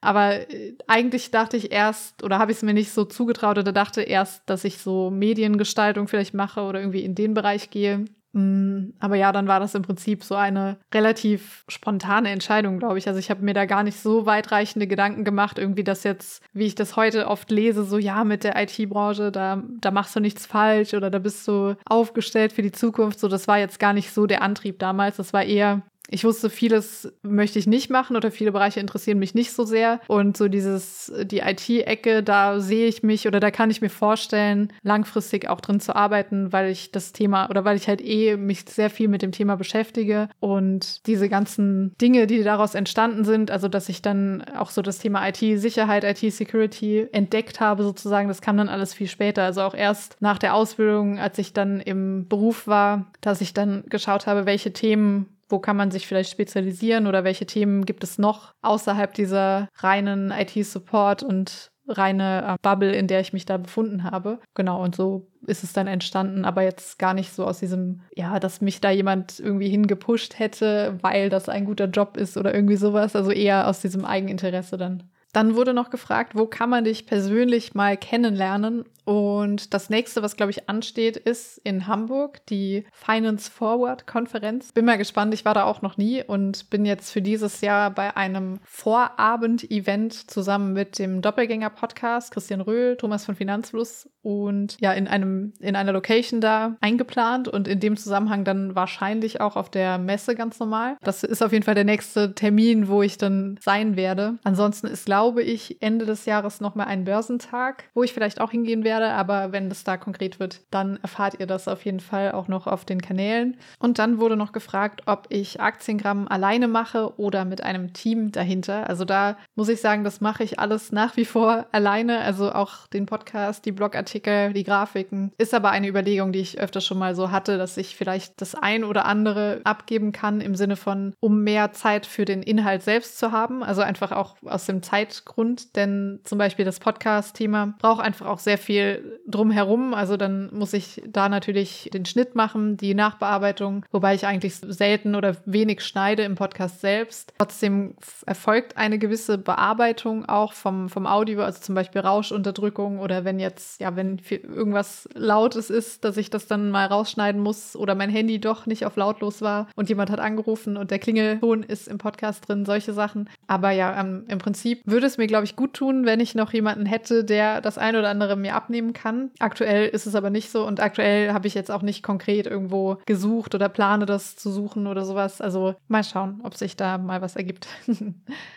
Aber 0.00 0.50
äh, 0.50 0.74
eigentlich 0.88 1.30
dachte 1.30 1.56
ich 1.56 1.70
erst, 1.72 2.22
oder 2.22 2.38
habe 2.38 2.50
ich 2.50 2.58
es 2.58 2.62
mir 2.62 2.74
nicht 2.74 2.90
so 2.92 3.04
zugetraut, 3.04 3.58
oder 3.58 3.72
dachte 3.72 4.02
erst, 4.02 4.42
dass 4.46 4.64
ich 4.64 4.78
so 4.78 5.10
Mediengestaltung 5.10 6.08
vielleicht 6.08 6.34
mache 6.34 6.62
oder 6.62 6.80
irgendwie 6.80 7.04
in 7.04 7.14
den 7.14 7.34
Bereich 7.34 7.70
gehe. 7.70 8.04
Mm, 8.32 8.94
aber 8.98 9.16
ja, 9.16 9.30
dann 9.30 9.46
war 9.46 9.60
das 9.60 9.74
im 9.74 9.82
Prinzip 9.82 10.24
so 10.24 10.34
eine 10.34 10.78
relativ 10.92 11.64
spontane 11.68 12.30
Entscheidung, 12.30 12.78
glaube 12.78 12.98
ich. 12.98 13.06
Also 13.06 13.18
ich 13.18 13.30
habe 13.30 13.42
mir 13.42 13.54
da 13.54 13.66
gar 13.66 13.82
nicht 13.82 13.98
so 14.00 14.26
weitreichende 14.26 14.86
Gedanken 14.86 15.24
gemacht, 15.24 15.58
irgendwie 15.58 15.84
das 15.84 16.02
jetzt, 16.04 16.42
wie 16.52 16.66
ich 16.66 16.74
das 16.74 16.96
heute 16.96 17.28
oft 17.28 17.50
lese, 17.50 17.84
so 17.84 17.98
ja, 17.98 18.24
mit 18.24 18.44
der 18.44 18.60
IT-Branche, 18.60 19.30
da, 19.32 19.62
da 19.80 19.90
machst 19.90 20.16
du 20.16 20.20
nichts 20.20 20.46
falsch 20.46 20.94
oder 20.94 21.10
da 21.10 21.18
bist 21.18 21.46
du 21.46 21.76
aufgestellt 21.84 22.52
für 22.52 22.62
die 22.62 22.72
Zukunft. 22.72 23.20
So, 23.20 23.28
das 23.28 23.48
war 23.48 23.58
jetzt 23.58 23.78
gar 23.78 23.92
nicht 23.92 24.12
so 24.12 24.26
der 24.26 24.42
Antrieb 24.42 24.78
damals. 24.78 25.16
Das 25.16 25.32
war 25.32 25.44
eher, 25.44 25.82
ich 26.12 26.24
wusste, 26.24 26.50
vieles 26.50 27.10
möchte 27.22 27.58
ich 27.58 27.66
nicht 27.66 27.90
machen 27.90 28.16
oder 28.16 28.30
viele 28.30 28.52
Bereiche 28.52 28.80
interessieren 28.80 29.18
mich 29.18 29.34
nicht 29.34 29.52
so 29.52 29.64
sehr. 29.64 30.00
Und 30.08 30.36
so 30.36 30.48
dieses, 30.48 31.10
die 31.24 31.38
IT-Ecke, 31.38 32.22
da 32.22 32.60
sehe 32.60 32.86
ich 32.86 33.02
mich 33.02 33.26
oder 33.26 33.40
da 33.40 33.50
kann 33.50 33.70
ich 33.70 33.80
mir 33.80 33.88
vorstellen, 33.88 34.72
langfristig 34.82 35.48
auch 35.48 35.60
drin 35.60 35.80
zu 35.80 35.96
arbeiten, 35.96 36.52
weil 36.52 36.70
ich 36.70 36.92
das 36.92 37.12
Thema 37.12 37.48
oder 37.48 37.64
weil 37.64 37.76
ich 37.76 37.88
halt 37.88 38.02
eh 38.02 38.36
mich 38.36 38.64
sehr 38.68 38.90
viel 38.90 39.08
mit 39.08 39.22
dem 39.22 39.32
Thema 39.32 39.56
beschäftige 39.56 40.28
und 40.38 41.06
diese 41.06 41.30
ganzen 41.30 41.96
Dinge, 41.98 42.26
die 42.26 42.42
daraus 42.42 42.74
entstanden 42.74 43.24
sind, 43.24 43.50
also 43.50 43.68
dass 43.68 43.88
ich 43.88 44.02
dann 44.02 44.42
auch 44.56 44.70
so 44.70 44.82
das 44.82 44.98
Thema 44.98 45.26
IT-Sicherheit, 45.28 46.04
IT-Security 46.04 47.08
entdeckt 47.12 47.60
habe 47.60 47.82
sozusagen, 47.82 48.28
das 48.28 48.42
kam 48.42 48.58
dann 48.58 48.68
alles 48.68 48.92
viel 48.92 49.08
später. 49.08 49.44
Also 49.44 49.62
auch 49.62 49.74
erst 49.74 50.16
nach 50.20 50.38
der 50.38 50.54
Ausbildung, 50.54 51.18
als 51.18 51.38
ich 51.38 51.54
dann 51.54 51.80
im 51.80 52.28
Beruf 52.28 52.66
war, 52.66 53.10
dass 53.22 53.40
ich 53.40 53.54
dann 53.54 53.84
geschaut 53.88 54.26
habe, 54.26 54.44
welche 54.44 54.72
Themen 54.74 55.26
wo 55.52 55.58
kann 55.58 55.76
man 55.76 55.90
sich 55.90 56.06
vielleicht 56.06 56.30
spezialisieren 56.30 57.06
oder 57.06 57.22
welche 57.22 57.46
Themen 57.46 57.84
gibt 57.84 58.02
es 58.02 58.18
noch 58.18 58.54
außerhalb 58.62 59.12
dieser 59.14 59.68
reinen 59.76 60.32
IT-Support 60.32 61.22
und 61.22 61.70
reine 61.88 62.44
äh, 62.46 62.56
Bubble, 62.62 62.92
in 62.92 63.06
der 63.06 63.20
ich 63.20 63.32
mich 63.32 63.44
da 63.44 63.56
befunden 63.56 64.04
habe. 64.04 64.38
Genau, 64.54 64.82
und 64.82 64.94
so 64.94 65.28
ist 65.46 65.64
es 65.64 65.72
dann 65.72 65.86
entstanden, 65.86 66.44
aber 66.44 66.62
jetzt 66.62 66.98
gar 66.98 67.14
nicht 67.14 67.32
so 67.32 67.44
aus 67.44 67.58
diesem, 67.58 68.02
ja, 68.14 68.38
dass 68.38 68.60
mich 68.60 68.80
da 68.80 68.90
jemand 68.90 69.40
irgendwie 69.40 69.68
hingepusht 69.68 70.38
hätte, 70.38 70.98
weil 71.02 71.28
das 71.28 71.48
ein 71.48 71.64
guter 71.64 71.86
Job 71.86 72.16
ist 72.16 72.36
oder 72.36 72.54
irgendwie 72.54 72.76
sowas. 72.76 73.16
Also 73.16 73.30
eher 73.30 73.68
aus 73.68 73.80
diesem 73.80 74.04
Eigeninteresse 74.04 74.76
dann. 74.76 75.04
Dann 75.32 75.56
wurde 75.56 75.72
noch 75.72 75.88
gefragt, 75.88 76.34
wo 76.34 76.46
kann 76.46 76.68
man 76.68 76.84
dich 76.84 77.06
persönlich 77.06 77.74
mal 77.74 77.96
kennenlernen? 77.96 78.84
Und 79.04 79.74
das 79.74 79.90
nächste, 79.90 80.22
was 80.22 80.36
glaube 80.36 80.50
ich 80.50 80.68
ansteht, 80.68 81.16
ist 81.16 81.58
in 81.64 81.86
Hamburg 81.86 82.44
die 82.46 82.84
Finance 82.92 83.50
Forward 83.50 84.06
Konferenz. 84.06 84.72
Bin 84.72 84.84
mal 84.84 84.98
gespannt, 84.98 85.34
ich 85.34 85.44
war 85.44 85.54
da 85.54 85.64
auch 85.64 85.82
noch 85.82 85.96
nie 85.96 86.22
und 86.22 86.70
bin 86.70 86.84
jetzt 86.84 87.10
für 87.10 87.22
dieses 87.22 87.60
Jahr 87.60 87.90
bei 87.90 88.16
einem 88.16 88.60
Vorabend-Event 88.64 90.30
zusammen 90.30 90.72
mit 90.72 90.98
dem 90.98 91.20
Doppelgänger 91.20 91.70
Podcast 91.70 92.32
Christian 92.32 92.60
Röhl, 92.60 92.96
Thomas 92.96 93.24
von 93.24 93.34
Finanzfluss 93.34 94.08
und 94.22 94.76
ja 94.80 94.92
in 94.92 95.08
einem 95.08 95.52
in 95.58 95.74
einer 95.74 95.92
Location 95.92 96.40
da 96.40 96.76
eingeplant 96.80 97.48
und 97.48 97.66
in 97.66 97.80
dem 97.80 97.96
Zusammenhang 97.96 98.44
dann 98.44 98.74
wahrscheinlich 98.74 99.40
auch 99.40 99.56
auf 99.56 99.70
der 99.70 99.98
Messe 99.98 100.34
ganz 100.34 100.60
normal. 100.60 100.96
Das 101.02 101.24
ist 101.24 101.42
auf 101.42 101.52
jeden 101.52 101.64
Fall 101.64 101.74
der 101.74 101.84
nächste 101.84 102.34
Termin, 102.34 102.88
wo 102.88 103.02
ich 103.02 103.18
dann 103.18 103.58
sein 103.60 103.96
werde. 103.96 104.38
Ansonsten 104.44 104.86
ist 104.86 105.06
glaube 105.06 105.42
ich 105.42 105.82
Ende 105.82 106.06
des 106.06 106.24
Jahres 106.24 106.60
noch 106.60 106.76
mal 106.76 106.84
ein 106.84 107.04
Börsentag, 107.04 107.84
wo 107.94 108.02
ich 108.04 108.12
vielleicht 108.12 108.40
auch 108.40 108.52
hingehen 108.52 108.84
werde, 108.84 108.91
aber 109.00 109.52
wenn 109.52 109.68
das 109.68 109.84
da 109.84 109.96
konkret 109.96 110.40
wird, 110.40 110.60
dann 110.70 110.98
erfahrt 111.02 111.40
ihr 111.40 111.46
das 111.46 111.68
auf 111.68 111.84
jeden 111.84 112.00
Fall 112.00 112.32
auch 112.32 112.48
noch 112.48 112.66
auf 112.66 112.84
den 112.84 113.00
Kanälen. 113.00 113.56
Und 113.78 113.98
dann 113.98 114.18
wurde 114.18 114.36
noch 114.36 114.52
gefragt, 114.52 115.02
ob 115.06 115.26
ich 115.30 115.60
Aktiengramm 115.60 116.28
alleine 116.28 116.68
mache 116.68 117.18
oder 117.18 117.44
mit 117.44 117.62
einem 117.62 117.92
Team 117.92 118.32
dahinter. 118.32 118.88
Also 118.88 119.04
da 119.04 119.36
muss 119.54 119.68
ich 119.68 119.80
sagen, 119.80 120.04
das 120.04 120.20
mache 120.20 120.44
ich 120.44 120.58
alles 120.58 120.92
nach 120.92 121.16
wie 121.16 121.24
vor 121.24 121.66
alleine, 121.72 122.20
also 122.20 122.52
auch 122.52 122.86
den 122.88 123.06
Podcast, 123.06 123.64
die 123.64 123.72
Blogartikel 123.72 124.12
Artikel, 124.12 124.52
die 124.52 124.64
Grafiken. 124.64 125.32
Ist 125.38 125.54
aber 125.54 125.70
eine 125.70 125.88
Überlegung, 125.88 126.32
die 126.32 126.40
ich 126.40 126.60
öfter 126.60 126.80
schon 126.80 126.98
mal 126.98 127.14
so 127.14 127.30
hatte, 127.30 127.56
dass 127.56 127.76
ich 127.76 127.96
vielleicht 127.96 128.40
das 128.40 128.54
ein 128.54 128.84
oder 128.84 129.06
andere 129.06 129.60
abgeben 129.64 130.12
kann 130.12 130.40
im 130.40 130.54
Sinne 130.54 130.76
von, 130.76 131.14
um 131.20 131.42
mehr 131.42 131.72
Zeit 131.72 132.04
für 132.04 132.24
den 132.24 132.42
Inhalt 132.42 132.82
selbst 132.82 133.18
zu 133.18 133.32
haben. 133.32 133.62
Also 133.62 133.82
einfach 133.82 134.12
auch 134.12 134.36
aus 134.44 134.66
dem 134.66 134.82
Zeitgrund, 134.82 135.76
denn 135.76 136.20
zum 136.24 136.38
Beispiel 136.38 136.64
das 136.64 136.80
Podcast-Thema 136.80 137.74
braucht 137.78 138.02
einfach 138.02 138.26
auch 138.26 138.38
sehr 138.38 138.58
viel 138.58 138.81
wir 138.82 139.11
drumherum. 139.26 139.94
Also 139.94 140.16
dann 140.16 140.50
muss 140.52 140.72
ich 140.72 141.02
da 141.06 141.28
natürlich 141.28 141.90
den 141.92 142.04
Schnitt 142.04 142.34
machen, 142.34 142.76
die 142.76 142.94
Nachbearbeitung, 142.94 143.84
wobei 143.90 144.14
ich 144.14 144.26
eigentlich 144.26 144.56
selten 144.56 145.14
oder 145.14 145.36
wenig 145.44 145.82
schneide 145.82 146.22
im 146.22 146.34
Podcast 146.34 146.80
selbst. 146.80 147.32
Trotzdem 147.38 147.94
erfolgt 148.26 148.76
eine 148.76 148.98
gewisse 148.98 149.38
Bearbeitung 149.38 150.24
auch 150.26 150.52
vom, 150.52 150.88
vom 150.88 151.06
Audio, 151.06 151.42
also 151.42 151.60
zum 151.60 151.74
Beispiel 151.74 152.00
Rauschunterdrückung 152.00 152.98
oder 152.98 153.24
wenn 153.24 153.38
jetzt, 153.38 153.80
ja, 153.80 153.96
wenn 153.96 154.20
irgendwas 154.30 155.08
Lautes 155.14 155.70
ist, 155.70 156.04
dass 156.04 156.16
ich 156.16 156.30
das 156.30 156.46
dann 156.46 156.70
mal 156.70 156.86
rausschneiden 156.86 157.40
muss 157.40 157.76
oder 157.76 157.94
mein 157.94 158.10
Handy 158.10 158.40
doch 158.40 158.66
nicht 158.66 158.86
auf 158.86 158.96
lautlos 158.96 159.42
war 159.42 159.68
und 159.76 159.88
jemand 159.88 160.10
hat 160.10 160.20
angerufen 160.20 160.76
und 160.76 160.90
der 160.90 160.98
Klingelton 160.98 161.62
ist 161.62 161.88
im 161.88 161.98
Podcast 161.98 162.48
drin, 162.48 162.64
solche 162.64 162.92
Sachen. 162.92 163.28
Aber 163.46 163.70
ja, 163.70 163.98
ähm, 164.00 164.24
im 164.28 164.38
Prinzip 164.38 164.82
würde 164.84 165.06
es 165.06 165.18
mir, 165.18 165.26
glaube 165.26 165.44
ich, 165.44 165.56
gut 165.56 165.74
tun, 165.74 166.06
wenn 166.06 166.20
ich 166.20 166.34
noch 166.34 166.52
jemanden 166.52 166.86
hätte, 166.86 167.24
der 167.24 167.60
das 167.60 167.78
ein 167.78 167.96
oder 167.96 168.08
andere 168.08 168.36
mir 168.36 168.54
abnehmen 168.54 168.92
kann. 168.92 169.11
Aktuell 169.38 169.88
ist 169.88 170.06
es 170.06 170.14
aber 170.14 170.30
nicht 170.30 170.50
so 170.50 170.66
und 170.66 170.80
aktuell 170.80 171.32
habe 171.32 171.46
ich 171.46 171.54
jetzt 171.54 171.70
auch 171.70 171.82
nicht 171.82 172.02
konkret 172.02 172.46
irgendwo 172.46 172.98
gesucht 173.06 173.54
oder 173.54 173.68
plane 173.68 174.06
das 174.06 174.36
zu 174.36 174.50
suchen 174.50 174.86
oder 174.86 175.04
sowas. 175.04 175.40
Also 175.40 175.74
mal 175.88 176.04
schauen, 176.04 176.40
ob 176.44 176.54
sich 176.54 176.76
da 176.76 176.98
mal 176.98 177.22
was 177.22 177.36
ergibt. 177.36 177.68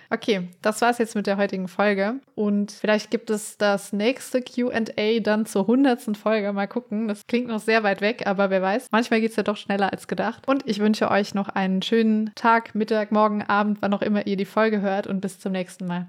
okay, 0.09 0.49
das 0.61 0.81
war 0.81 0.89
es 0.89 0.97
jetzt 0.97 1.15
mit 1.15 1.27
der 1.27 1.37
heutigen 1.37 1.67
Folge 1.67 2.15
und 2.35 2.71
vielleicht 2.71 3.11
gibt 3.11 3.29
es 3.29 3.57
das 3.57 3.93
nächste 3.93 4.41
QA 4.41 5.19
dann 5.21 5.45
zur 5.45 5.67
hundertsten 5.67 6.15
Folge. 6.15 6.53
Mal 6.53 6.67
gucken. 6.67 7.07
Das 7.07 7.27
klingt 7.27 7.47
noch 7.47 7.59
sehr 7.59 7.83
weit 7.83 8.01
weg, 8.01 8.23
aber 8.25 8.49
wer 8.49 8.61
weiß. 8.61 8.87
Manchmal 8.91 9.21
geht 9.21 9.31
es 9.31 9.37
ja 9.37 9.43
doch 9.43 9.57
schneller 9.57 9.91
als 9.91 10.07
gedacht. 10.07 10.47
Und 10.47 10.67
ich 10.67 10.79
wünsche 10.79 11.09
euch 11.11 11.33
noch 11.33 11.49
einen 11.49 11.81
schönen 11.81 12.31
Tag, 12.35 12.75
Mittag, 12.75 13.11
Morgen, 13.11 13.43
Abend, 13.43 13.81
wann 13.81 13.93
auch 13.93 14.01
immer 14.01 14.27
ihr 14.27 14.37
die 14.37 14.45
Folge 14.45 14.81
hört 14.81 15.07
und 15.07 15.21
bis 15.21 15.39
zum 15.39 15.51
nächsten 15.51 15.87
Mal. 15.87 16.07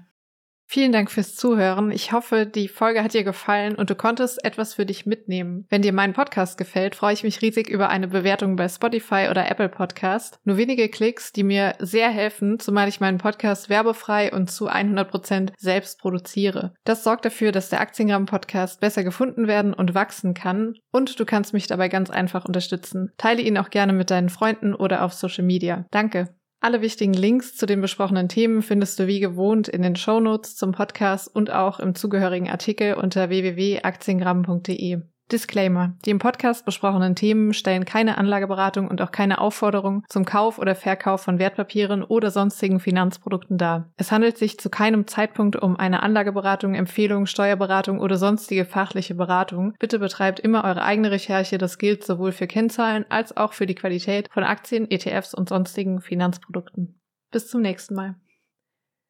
Vielen 0.69 0.91
Dank 0.91 1.09
fürs 1.09 1.33
Zuhören. 1.33 1.91
Ich 1.91 2.11
hoffe, 2.11 2.45
die 2.45 2.67
Folge 2.67 3.01
hat 3.01 3.13
dir 3.13 3.23
gefallen 3.23 3.75
und 3.75 3.89
du 3.89 3.95
konntest 3.95 4.43
etwas 4.43 4.73
für 4.73 4.85
dich 4.85 5.05
mitnehmen. 5.05 5.65
Wenn 5.69 5.81
dir 5.81 5.93
mein 5.93 6.11
Podcast 6.11 6.57
gefällt, 6.57 6.93
freue 6.93 7.13
ich 7.13 7.23
mich 7.23 7.41
riesig 7.41 7.69
über 7.69 7.87
eine 7.87 8.09
Bewertung 8.09 8.57
bei 8.57 8.67
Spotify 8.67 9.27
oder 9.31 9.49
Apple 9.49 9.69
Podcast. 9.69 10.39
Nur 10.43 10.57
wenige 10.57 10.89
Klicks, 10.89 11.31
die 11.31 11.43
mir 11.43 11.75
sehr 11.79 12.09
helfen, 12.09 12.59
zumal 12.59 12.89
ich 12.89 12.99
meinen 12.99 13.17
Podcast 13.17 13.69
werbefrei 13.69 14.33
und 14.33 14.51
zu 14.51 14.67
100 14.67 15.09
Prozent 15.09 15.53
selbst 15.57 15.99
produziere. 15.99 16.73
Das 16.83 17.05
sorgt 17.05 17.23
dafür, 17.23 17.53
dass 17.53 17.69
der 17.69 17.79
Aktiengramm 17.79 18.25
Podcast 18.25 18.81
besser 18.81 19.05
gefunden 19.05 19.47
werden 19.47 19.73
und 19.73 19.95
wachsen 19.95 20.33
kann 20.33 20.73
und 20.91 21.17
du 21.17 21.23
kannst 21.23 21.53
mich 21.53 21.67
dabei 21.67 21.87
ganz 21.87 22.09
einfach 22.09 22.43
unterstützen. 22.43 23.13
Teile 23.17 23.41
ihn 23.41 23.57
auch 23.57 23.69
gerne 23.69 23.93
mit 23.93 24.11
deinen 24.11 24.29
Freunden 24.29 24.75
oder 24.75 25.05
auf 25.05 25.13
Social 25.13 25.45
Media. 25.45 25.85
Danke. 25.91 26.36
Alle 26.67 26.81
wichtigen 26.81 27.13
Links 27.13 27.55
zu 27.55 27.65
den 27.65 27.79
besprochenen 27.79 28.27
Themen 28.27 28.61
findest 28.61 28.99
du 28.99 29.07
wie 29.07 29.21
gewohnt 29.21 29.69
in 29.69 29.83
den 29.83 29.95
Shownotes 29.95 30.57
zum 30.57 30.73
Podcast 30.73 31.33
und 31.33 31.49
auch 31.49 31.79
im 31.79 31.95
zugehörigen 31.95 32.49
Artikel 32.49 32.95
unter 32.95 33.29
www.aktiengramm.de. 33.29 34.99
Disclaimer. 35.31 35.95
Die 36.05 36.09
im 36.09 36.19
Podcast 36.19 36.65
besprochenen 36.65 37.15
Themen 37.15 37.53
stellen 37.53 37.85
keine 37.85 38.17
Anlageberatung 38.17 38.87
und 38.87 39.01
auch 39.01 39.11
keine 39.11 39.39
Aufforderung 39.39 40.03
zum 40.07 40.25
Kauf 40.25 40.59
oder 40.59 40.75
Verkauf 40.75 41.21
von 41.21 41.39
Wertpapieren 41.39 42.03
oder 42.03 42.31
sonstigen 42.31 42.79
Finanzprodukten 42.79 43.57
dar. 43.57 43.91
Es 43.97 44.11
handelt 44.11 44.37
sich 44.37 44.59
zu 44.59 44.69
keinem 44.69 45.07
Zeitpunkt 45.07 45.55
um 45.55 45.75
eine 45.75 46.01
Anlageberatung, 46.03 46.75
Empfehlung, 46.75 47.25
Steuerberatung 47.25 47.99
oder 47.99 48.17
sonstige 48.17 48.65
fachliche 48.65 49.15
Beratung. 49.15 49.73
Bitte 49.79 49.99
betreibt 49.99 50.39
immer 50.39 50.63
eure 50.63 50.83
eigene 50.83 51.11
Recherche. 51.11 51.57
Das 51.57 51.77
gilt 51.77 52.03
sowohl 52.03 52.31
für 52.31 52.47
Kennzahlen 52.47 53.05
als 53.09 53.35
auch 53.35 53.53
für 53.53 53.65
die 53.65 53.75
Qualität 53.75 54.29
von 54.31 54.43
Aktien, 54.43 54.89
ETFs 54.89 55.33
und 55.33 55.49
sonstigen 55.49 56.01
Finanzprodukten. 56.01 56.99
Bis 57.31 57.49
zum 57.49 57.61
nächsten 57.61 57.95
Mal. 57.95 58.15